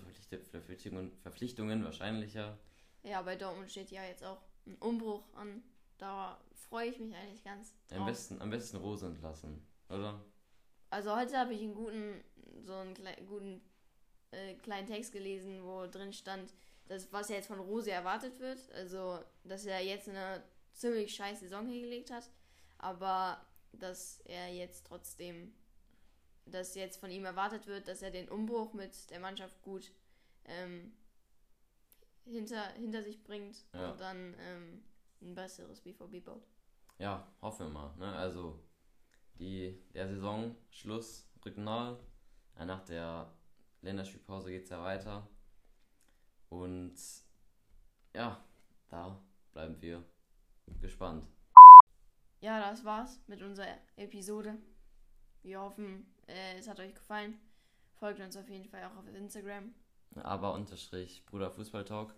Verpflichtungen, 0.51 1.13
Verpflichtungen 1.23 1.83
wahrscheinlicher. 1.83 2.59
Ja, 3.05 3.23
bei 3.23 3.37
Dortmund 3.37 3.71
steht 3.71 3.91
ja 3.91 4.05
jetzt 4.05 4.23
auch 4.23 4.43
ein 4.67 4.77
Umbruch 4.81 5.25
an. 5.35 5.63
Da 5.97 6.39
freue 6.53 6.91
ich 6.91 7.01
mich 7.01 7.15
eigentlich 7.15 7.43
ganz. 7.43 7.73
Drauf. 7.89 8.01
Am 8.01 8.07
besten, 8.07 8.43
am 8.43 8.51
besten 8.51 8.77
Rose 8.77 9.07
entlassen, 9.07 9.67
oder? 9.89 10.23
Also 10.91 11.15
heute 11.15 11.37
habe 11.37 11.55
ich 11.55 11.63
einen 11.63 11.75
guten, 11.75 12.25
so 12.65 12.75
einen 12.75 12.95
kleinen, 12.95 13.27
guten 13.27 13.61
äh, 14.31 14.55
kleinen 14.55 14.87
Text 14.87 15.13
gelesen, 15.13 15.63
wo 15.63 15.87
drin 15.87 16.13
stand, 16.13 16.53
dass 16.87 17.13
was 17.13 17.29
jetzt 17.29 17.49
von 17.49 17.61
Rose 17.61 17.91
erwartet 17.91 18.39
wird. 18.41 18.71
Also, 18.73 19.19
dass 19.45 19.67
er 19.67 19.81
jetzt 19.81 20.09
eine 20.09 20.43
ziemlich 20.73 21.15
scheiß 21.15 21.41
Saison 21.41 21.67
hingelegt 21.67 22.11
hat, 22.11 22.31
aber 22.79 23.45
dass 23.73 24.21
er 24.25 24.49
jetzt 24.49 24.87
trotzdem, 24.87 25.53
dass 26.47 26.75
jetzt 26.75 26.99
von 26.99 27.11
ihm 27.11 27.25
erwartet 27.25 27.67
wird, 27.67 27.89
dass 27.89 28.03
er 28.03 28.11
den 28.11 28.29
Umbruch 28.29 28.73
mit 28.73 29.11
der 29.11 29.21
Mannschaft 29.21 29.61
gut 29.63 29.91
ähm, 30.47 30.93
hinter, 32.25 32.69
hinter 32.73 33.03
sich 33.03 33.23
bringt 33.23 33.65
ja. 33.75 33.91
und 33.91 34.01
dann 34.01 34.35
ähm, 34.41 34.83
ein 35.21 35.35
besseres 35.35 35.81
BVB 35.81 36.25
baut. 36.25 36.47
Ja, 36.99 37.27
hoffen 37.43 37.67
wir 37.67 37.73
mal. 37.73 37.97
Ne? 37.97 38.13
Also 38.15 38.59
die, 39.39 39.79
der 39.95 40.09
Saisonschluss 40.09 41.29
regional. 41.45 41.99
Nach 42.59 42.85
der 42.85 43.33
Länderspielpause 43.83 44.51
geht 44.51 44.65
es 44.65 44.71
ja 44.71 44.83
weiter. 44.83 45.29
Und 46.49 46.95
ja, 48.15 48.43
da 48.89 49.21
bleiben 49.53 49.81
wir 49.81 50.05
gespannt. 50.81 51.27
Ja, 52.41 52.71
das 52.71 52.85
war's 52.85 53.21
mit 53.27 53.43
unserer 53.43 53.79
Episode. 53.97 54.57
Wir 55.43 55.61
hoffen, 55.61 56.07
äh, 56.27 56.59
es 56.59 56.69
hat 56.69 56.81
euch 56.81 56.95
gefallen. 56.95 57.39
Folgt 57.95 58.21
uns 58.21 58.37
auf 58.37 58.49
jeden 58.49 58.65
Fall 58.65 58.85
auch 58.85 58.97
auf 58.97 59.07
Instagram. 59.07 59.75
Aber 60.15 60.55
unterstrich 60.55 61.25
Bruder 61.27 61.51
Fußball 61.51 61.85
Talk. 61.85 62.15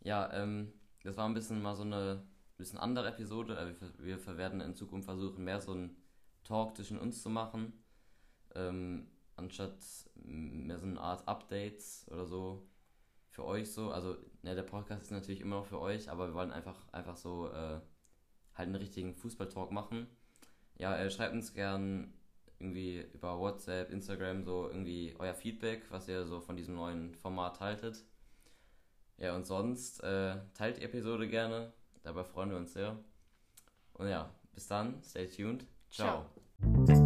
Ja, 0.00 0.32
ähm, 0.32 0.72
das 1.02 1.16
war 1.16 1.26
ein 1.28 1.34
bisschen 1.34 1.62
mal 1.62 1.76
so 1.76 1.82
eine 1.82 2.26
bisschen 2.56 2.78
andere 2.78 3.08
Episode. 3.08 3.56
Äh, 3.58 4.04
wir, 4.04 4.26
wir 4.26 4.36
werden 4.36 4.60
in 4.60 4.74
Zukunft 4.74 5.06
versuchen, 5.06 5.44
mehr 5.44 5.60
so 5.60 5.74
ein 5.74 5.96
Talk 6.44 6.76
zwischen 6.76 6.98
uns 6.98 7.22
zu 7.22 7.30
machen. 7.30 7.72
Ähm, 8.54 9.08
anstatt 9.36 9.76
mehr 10.14 10.78
so 10.78 10.86
eine 10.86 11.00
Art 11.00 11.26
Updates 11.26 12.06
oder 12.10 12.26
so 12.26 12.66
für 13.30 13.44
euch 13.44 13.72
so. 13.72 13.90
Also, 13.90 14.16
ja, 14.42 14.54
der 14.54 14.62
Podcast 14.62 15.02
ist 15.02 15.10
natürlich 15.10 15.40
immer 15.40 15.56
noch 15.56 15.66
für 15.66 15.80
euch, 15.80 16.10
aber 16.10 16.28
wir 16.28 16.34
wollen 16.34 16.52
einfach, 16.52 16.76
einfach 16.92 17.16
so 17.16 17.50
äh, 17.50 17.80
halt 18.54 18.68
einen 18.68 18.76
richtigen 18.76 19.14
Fußball-Talk 19.14 19.72
machen. 19.72 20.06
Ja, 20.76 20.96
äh, 20.96 21.10
schreibt 21.10 21.34
uns 21.34 21.54
gern 21.54 22.12
irgendwie 22.58 23.00
über 23.12 23.38
WhatsApp, 23.38 23.90
Instagram 23.90 24.44
so 24.44 24.68
irgendwie 24.68 25.14
euer 25.18 25.34
Feedback, 25.34 25.84
was 25.90 26.08
ihr 26.08 26.26
so 26.26 26.40
von 26.40 26.56
diesem 26.56 26.74
neuen 26.74 27.14
Format 27.14 27.60
haltet. 27.60 28.04
Ja, 29.18 29.34
und 29.34 29.46
sonst 29.46 30.00
äh, 30.02 30.36
teilt 30.54 30.78
die 30.78 30.82
Episode 30.82 31.28
gerne. 31.28 31.72
Dabei 32.02 32.24
freuen 32.24 32.50
wir 32.50 32.56
uns 32.56 32.72
sehr. 32.72 32.98
Und 33.94 34.08
ja, 34.08 34.34
bis 34.52 34.66
dann, 34.66 35.02
stay 35.02 35.28
tuned. 35.28 35.71
Ciao. 35.92 36.24
Ciao. 36.86 37.01